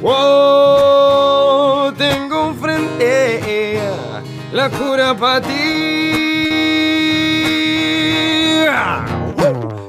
Wow, 0.00 1.92
tengo 1.98 2.54
frente 2.54 3.78
la 4.56 4.70
cura 4.70 5.14
para 5.14 5.42
ti. 5.42 5.52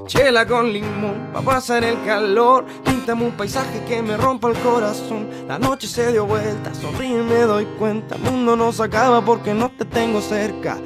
Chela 0.07 0.45
con 0.45 0.73
limón, 0.73 1.29
pa' 1.33 1.41
pasar 1.41 1.85
el 1.85 2.03
calor. 2.03 2.65
Píntame 2.83 3.25
un 3.25 3.31
paisaje 3.31 3.83
que 3.87 4.01
me 4.01 4.17
rompa 4.17 4.49
el 4.49 4.57
corazón. 4.57 5.29
La 5.47 5.57
noche 5.57 5.87
se 5.87 6.11
dio 6.11 6.25
vuelta, 6.25 6.73
sonríe 6.73 7.19
y 7.19 7.23
me 7.23 7.41
doy 7.43 7.65
cuenta. 7.79 8.15
El 8.15 8.23
mundo 8.23 8.57
no 8.57 8.73
se 8.73 8.83
acaba 8.83 9.21
porque 9.21 9.53
no 9.53 9.69
te 9.69 9.85
tengo 9.85 10.19
cerca. 10.19 10.77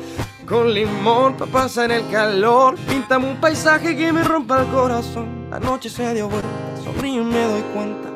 Con 0.47 0.73
limón 0.73 1.35
pa' 1.37 1.47
pasar 1.47 1.91
el 1.91 2.07
calor. 2.09 2.75
Píntame 2.87 3.31
un 3.31 3.37
paisaje 3.37 3.97
que 3.97 4.13
me 4.13 4.23
rompa 4.23 4.61
el 4.61 4.67
corazón. 4.67 5.49
La 5.49 5.59
noche 5.59 5.89
se 5.89 6.13
dio 6.13 6.29
vuelta, 6.29 6.49
sonríe 6.83 7.21
y 7.21 7.23
me 7.23 7.43
doy 7.45 7.63
cuenta. 7.73 8.09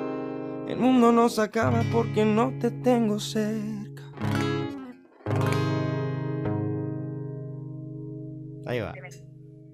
El 0.68 0.78
mundo 0.78 1.12
no 1.12 1.28
se 1.28 1.42
acaba 1.42 1.82
porque 1.92 2.24
no 2.24 2.54
te 2.60 2.70
tengo 2.70 3.20
cerca. 3.20 3.85
Ahí 8.66 8.80
va. 8.80 8.94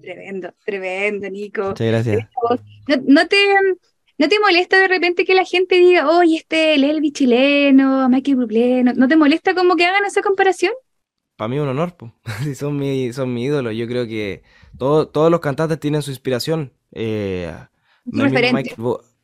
Tremendo, 0.00 0.52
tremendo, 0.64 1.30
Nico. 1.30 1.68
Muchas 1.68 1.86
gracias. 1.86 2.28
¿No, 3.06 3.28
te, 3.28 3.36
¿No 4.18 4.28
te 4.28 4.40
molesta 4.40 4.78
de 4.78 4.88
repente 4.88 5.24
que 5.24 5.34
la 5.34 5.44
gente 5.44 5.76
diga, 5.76 6.08
oye, 6.08 6.36
este 6.36 6.74
el 6.74 6.84
Elvis 6.84 7.12
chileno, 7.12 8.08
Michael 8.08 8.36
Bublé? 8.36 8.84
¿No, 8.84 9.08
te 9.08 9.16
molesta 9.16 9.54
como 9.54 9.76
que 9.76 9.86
hagan 9.86 10.04
esa 10.04 10.22
comparación? 10.22 10.72
Para 11.36 11.48
mí 11.48 11.56
es 11.56 11.62
un 11.62 11.68
honor, 11.68 11.96
pues. 11.96 12.12
son 12.58 12.76
mi, 12.76 13.12
son 13.12 13.32
mi 13.32 13.44
ídolo. 13.44 13.70
Yo 13.72 13.86
creo 13.86 14.06
que 14.06 14.42
todos 14.76 15.30
los 15.30 15.40
cantantes 15.40 15.78
tienen 15.78 16.02
su 16.02 16.10
inspiración. 16.10 16.72
Eh, 16.92 17.52
referente. 18.04 18.74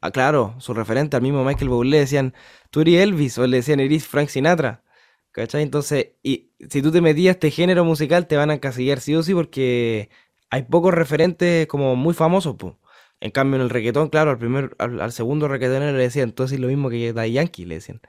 Ah, 0.00 0.12
claro, 0.12 0.54
su 0.58 0.74
referente 0.74 1.16
al 1.16 1.22
mismo 1.22 1.44
Michael 1.44 1.70
Bublé 1.70 1.98
decían, 1.98 2.32
tú 2.70 2.82
eres 2.82 3.00
Elvis, 3.00 3.36
o 3.38 3.46
le 3.46 3.56
decían, 3.56 3.80
eres 3.80 4.06
Frank 4.06 4.28
Sinatra. 4.28 4.84
¿Cachai? 5.32 5.62
Entonces, 5.62 6.12
y 6.22 6.52
si 6.68 6.82
tú 6.82 6.90
te 6.90 7.00
metías 7.00 7.36
este 7.36 7.50
género 7.50 7.84
musical, 7.84 8.26
te 8.26 8.36
van 8.36 8.50
a 8.50 8.54
encasillar 8.54 9.00
sí 9.00 9.14
o 9.14 9.22
sí, 9.22 9.34
porque 9.34 10.10
hay 10.50 10.62
pocos 10.62 10.94
referentes 10.94 11.66
como 11.66 11.96
muy 11.96 12.14
famosos, 12.14 12.56
pues. 12.58 12.74
En 13.20 13.30
cambio, 13.30 13.56
en 13.56 13.62
el 13.62 13.70
reggaetón, 13.70 14.08
claro, 14.08 14.30
al 14.30 14.38
primer, 14.38 14.76
al, 14.78 15.12
segundo 15.12 15.48
reggaetón 15.48 15.84
le 15.84 16.02
decían, 16.02 16.30
entonces 16.30 16.60
lo 16.60 16.68
mismo 16.68 16.88
que 16.88 17.12
Daddy 17.12 17.32
Yankee, 17.32 17.64
le 17.64 17.76
decían. 17.76 18.00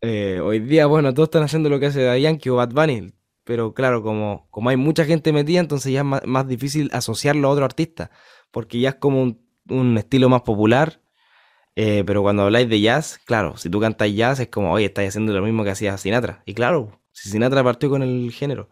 Eh, 0.00 0.40
hoy 0.42 0.60
día, 0.60 0.86
bueno, 0.86 1.12
todos 1.14 1.28
están 1.28 1.42
haciendo 1.42 1.68
lo 1.68 1.80
que 1.80 1.86
hace 1.86 2.02
Daddy 2.02 2.22
Yankee 2.22 2.50
o 2.50 2.56
Bad 2.56 2.70
Bunny, 2.70 3.12
pero 3.44 3.74
claro, 3.74 4.02
como, 4.02 4.46
como 4.50 4.70
hay 4.70 4.76
mucha 4.76 5.04
gente 5.04 5.32
metida, 5.32 5.60
entonces 5.60 5.92
ya 5.92 6.00
es 6.00 6.06
más, 6.06 6.22
más 6.26 6.46
difícil 6.48 6.90
asociarlo 6.92 7.48
a 7.48 7.50
otro 7.50 7.64
artista, 7.64 8.10
porque 8.50 8.80
ya 8.80 8.90
es 8.90 8.94
como 8.96 9.22
un 9.22 9.44
un 9.68 9.98
estilo 9.98 10.28
más 10.28 10.42
popular. 10.42 11.00
Eh, 11.76 12.04
pero 12.06 12.22
cuando 12.22 12.44
habláis 12.44 12.68
de 12.68 12.80
jazz, 12.80 13.20
claro, 13.24 13.56
si 13.56 13.68
tú 13.68 13.80
cantas 13.80 14.12
jazz 14.14 14.38
es 14.40 14.48
como, 14.48 14.72
oye, 14.72 14.86
estás 14.86 15.08
haciendo 15.08 15.32
lo 15.32 15.42
mismo 15.42 15.64
que 15.64 15.70
hacía 15.70 15.96
Sinatra. 15.98 16.42
Y 16.46 16.54
claro, 16.54 17.00
si 17.12 17.28
Sinatra 17.30 17.64
partió 17.64 17.90
con 17.90 18.02
el 18.02 18.30
género. 18.32 18.68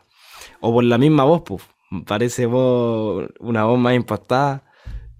O 0.60 0.72
por 0.72 0.84
la 0.84 0.98
misma 0.98 1.24
voz, 1.24 1.42
pues. 1.44 1.62
Parece 2.06 2.46
voz, 2.46 3.28
una 3.38 3.64
voz 3.64 3.78
más 3.78 3.94
impactada. 3.94 4.64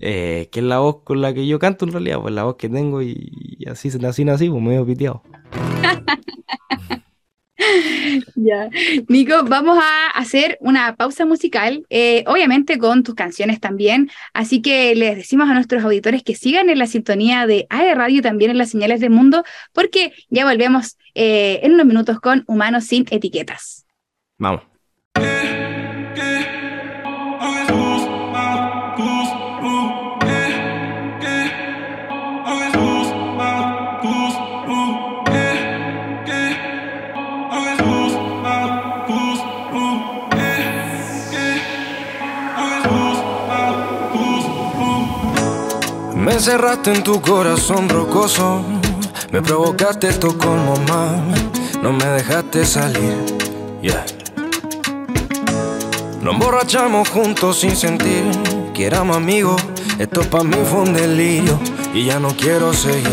Eh, 0.05 0.49
que 0.51 0.59
es 0.59 0.67
la 0.67 0.79
voz 0.81 1.03
con 1.05 1.21
la 1.21 1.33
que 1.33 1.47
yo 1.47 1.61
canto 1.61 1.85
en 1.85 1.93
realidad, 1.93 2.21
pues 2.21 2.35
la 2.35 2.43
voz 2.43 2.57
que 2.57 2.69
tengo 2.69 3.03
y, 3.03 3.65
así 3.71 3.89
así 4.05 4.25
nací, 4.25 4.51
pues 4.51 4.63
medio 4.63 4.85
piteado. 4.85 5.23
ya. 8.35 8.71
Nico, 9.09 9.45
vamos 9.45 9.79
a 9.81 10.09
hacer 10.19 10.59
una 10.61 10.97
pausa 10.97 11.27
musical, 11.27 11.85
eh, 11.91 12.25
obviamente 12.27 12.79
con 12.79 13.03
tus 13.03 13.15
canciones 13.15 13.61
también. 13.61 14.11
Así 14.33 14.63
que 14.63 14.95
les 14.95 15.17
decimos 15.17 15.49
a 15.49 15.55
nuestros 15.55 15.85
auditores 15.85 16.23
que 16.23 16.35
sigan 16.35 16.71
en 16.71 16.79
la 16.79 16.87
sintonía 16.87 17.47
de 17.47 17.67
AE 17.71 17.95
Radio 17.95 18.19
y 18.19 18.23
también 18.23 18.51
en 18.51 18.59
las 18.59 18.71
señales 18.71 19.01
del 19.01 19.11
mundo, 19.11 19.45
porque 19.73 20.13
ya 20.29 20.45
volvemos 20.45 20.97
eh, 21.15 21.61
en 21.63 21.75
unos 21.75 21.87
minutos 21.87 22.21
con 22.21 22.45
Humanos 22.47 22.85
sin 22.85 23.07
Etiquetas. 23.11 23.87
Vamos. 24.39 24.72
Me 46.43 46.47
cerraste 46.47 46.93
en 46.93 47.05
tu 47.05 47.21
corazón 47.21 47.89
rocoso, 47.89 48.65
me 49.31 49.41
provocaste 49.41 50.13
tu 50.15 50.37
como 50.37 50.75
más, 50.89 51.21
no 51.81 51.93
me 51.93 52.05
dejaste 52.05 52.67
salir, 52.67 53.15
yeah. 53.81 54.05
Nos 56.21 56.35
emborrachamos 56.35 57.09
juntos 57.11 57.61
sin 57.61 57.77
sentir 57.77 58.25
que 58.75 58.87
éramos 58.87 59.19
amigos, 59.19 59.63
esto 60.01 60.23
para 60.23 60.43
mí 60.43 60.57
fue 60.69 60.81
un 60.81 60.95
delirio 60.95 61.61
y 61.95 62.07
ya 62.07 62.19
no 62.19 62.31
quiero 62.31 62.75
seguir. 62.75 63.07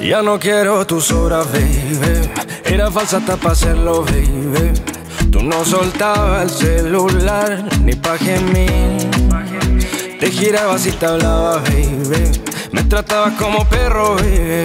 Mm, 0.00 0.04
ya 0.04 0.20
no 0.20 0.40
quiero 0.40 0.84
tus 0.88 1.12
horas, 1.12 1.46
baby. 1.52 2.28
Era 2.64 2.90
falsa 2.90 3.18
hasta 3.18 3.36
para 3.36 3.52
hacerlo, 3.52 4.02
baby. 4.02 4.72
Tú 5.30 5.44
no 5.44 5.64
soltabas 5.64 6.42
el 6.42 6.50
celular 6.50 7.64
ni 7.84 7.94
pa' 7.94 8.18
gemir. 8.18 9.13
Te 10.24 10.30
girabas 10.30 10.86
y 10.86 10.90
te 10.90 11.04
hablaba, 11.04 11.56
baby. 11.58 12.32
Me 12.72 12.82
tratabas 12.84 13.34
como 13.34 13.68
perro, 13.68 14.14
baby. 14.14 14.64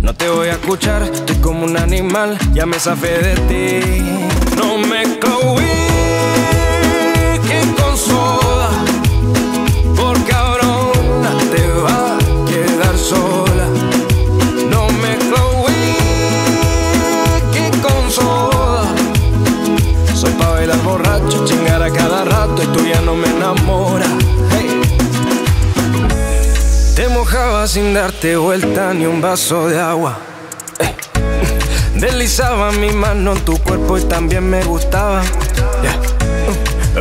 No 0.00 0.12
te 0.12 0.28
voy 0.28 0.48
a 0.48 0.54
escuchar, 0.54 1.04
estoy 1.04 1.36
como 1.36 1.62
un 1.66 1.76
animal, 1.76 2.36
ya 2.52 2.66
me 2.66 2.80
zafé 2.80 3.16
de 3.18 3.34
ti. 3.46 4.56
No 4.56 4.78
me 4.78 5.20
cohí 5.20 5.61
sin 27.66 27.94
darte 27.94 28.36
vuelta 28.36 28.92
ni 28.92 29.06
un 29.06 29.20
vaso 29.20 29.68
de 29.68 29.78
agua. 29.78 30.18
Deslizaba 31.94 32.72
mi 32.72 32.90
mano 32.90 33.32
en 33.32 33.44
tu 33.44 33.56
cuerpo 33.58 33.98
y 33.98 34.02
también 34.02 34.48
me 34.48 34.64
gustaba. 34.64 35.22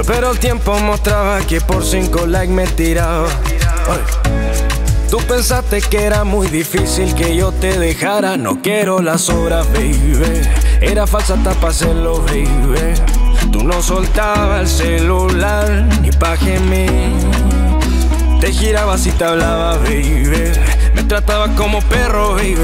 Pero 0.06 0.32
el 0.32 0.40
tiempo 0.40 0.78
mostraba 0.80 1.40
que 1.42 1.62
por 1.62 1.84
cinco 1.84 2.28
likes 2.28 2.54
me 2.54 2.68
tiraba. 2.68 3.28
Tú 5.10 5.18
pensaste 5.28 5.82
que 5.82 6.04
era 6.04 6.24
muy 6.24 6.48
difícil 6.48 7.16
que 7.16 7.36
yo 7.36 7.52
te 7.52 7.80
dejara. 7.80 8.38
No 8.38 8.62
quiero 8.62 9.02
las 9.02 9.30
obras, 9.30 9.66
baby. 9.74 10.14
Era 10.80 11.08
falsa 11.08 11.34
hasta 11.34 11.52
para 11.54 11.70
hacerlo, 11.70 12.22
baby. 12.22 12.94
Tú 13.52 13.64
no 13.64 13.82
soltabas 13.82 14.62
el 14.62 14.68
celular 14.68 15.88
ni 16.02 16.12
pa' 16.12 16.38
gemir. 16.38 17.21
Te 18.42 18.52
girabas 18.52 19.06
y 19.06 19.12
te 19.12 19.24
hablaba, 19.24 19.78
baby. 19.78 20.52
Me 20.96 21.04
tratabas 21.04 21.52
como 21.52 21.80
perro, 21.84 22.34
baby. 22.34 22.58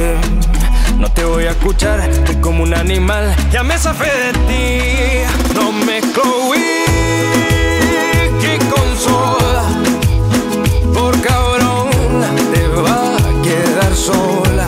No 0.97 1.07
te 1.11 1.23
voy 1.23 1.45
a 1.45 1.51
escuchar, 1.51 1.99
estoy 1.99 2.37
como 2.37 2.63
un 2.63 2.73
animal. 2.73 3.35
Ya 3.51 3.61
me 3.61 3.77
zafé 3.77 4.05
de 4.05 4.33
ti, 4.47 5.53
no 5.53 5.71
me 5.71 6.01
cohí 6.01 6.83
que 8.41 8.57
con 8.71 8.97
soda. 8.97 9.65
Por 10.95 11.21
cabrón, 11.21 11.89
te 12.51 12.67
va 12.69 13.15
a 13.15 13.41
quedar 13.43 13.95
sola. 13.95 14.65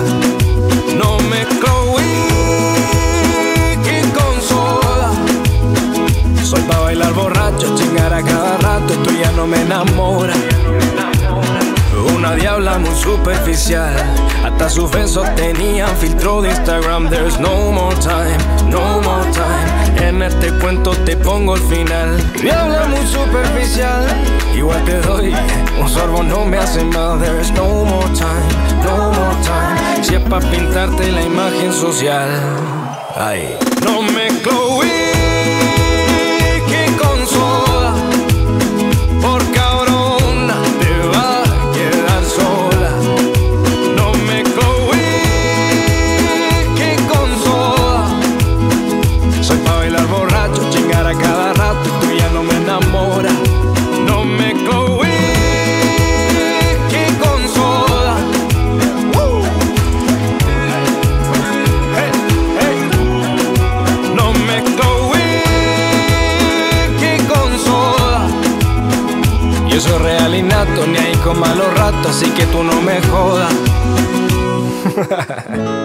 No 0.96 1.18
me 1.32 1.44
cohí 1.58 2.28
que 3.84 4.02
con 4.14 4.42
soda. 4.48 5.12
Soy 6.44 6.62
pa' 6.62 6.80
bailar 6.82 7.14
borracho, 7.14 7.76
chingar 7.76 8.14
a 8.14 8.22
cada 8.22 8.58
rato. 8.58 8.94
Tú 9.04 9.10
ya 9.20 9.32
no 9.32 9.48
me 9.48 9.60
enamoras. 9.60 10.49
Una 12.30 12.38
diabla 12.38 12.78
muy 12.78 12.96
superficial. 12.96 13.92
Hasta 14.46 14.70
sus 14.70 14.92
besos 14.92 15.28
tenían 15.34 15.90
filtro 15.98 16.44
de 16.44 16.52
Instagram. 16.52 17.10
There's 17.10 17.40
no 17.40 17.72
more 17.72 17.96
time, 17.96 18.38
no 18.70 19.02
more 19.02 19.28
time. 19.32 20.08
En 20.08 20.22
este 20.22 20.52
cuento 20.60 20.92
te 21.06 21.18
pongo 21.18 21.56
el 21.56 21.62
final. 21.64 22.22
Diabla 22.40 22.86
muy 22.86 23.04
superficial. 23.08 24.06
Igual 24.56 24.86
te 24.86 25.02
doy 25.02 25.34
un 25.82 25.90
sorbo, 25.90 26.22
no 26.22 26.46
me 26.46 26.60
hace 26.60 26.84
mal. 26.84 27.20
There's 27.20 27.52
no 27.54 27.84
more 27.86 28.08
time, 28.14 28.86
no 28.86 29.12
more 29.12 29.36
time. 29.42 30.04
Si 30.04 30.14
es 30.14 30.22
pa' 30.22 30.40
pintarte 30.40 31.12
la 31.12 31.24
imagen 31.24 31.74
social. 31.74 32.30
Ay, 33.16 33.58
no 33.84 34.04
me 34.04 34.28
cloí 34.44 34.89
así 72.22 72.32
que 72.32 72.46
tú 72.48 72.64
no 72.64 72.82
me 72.82 73.02
jodas. 73.04 73.54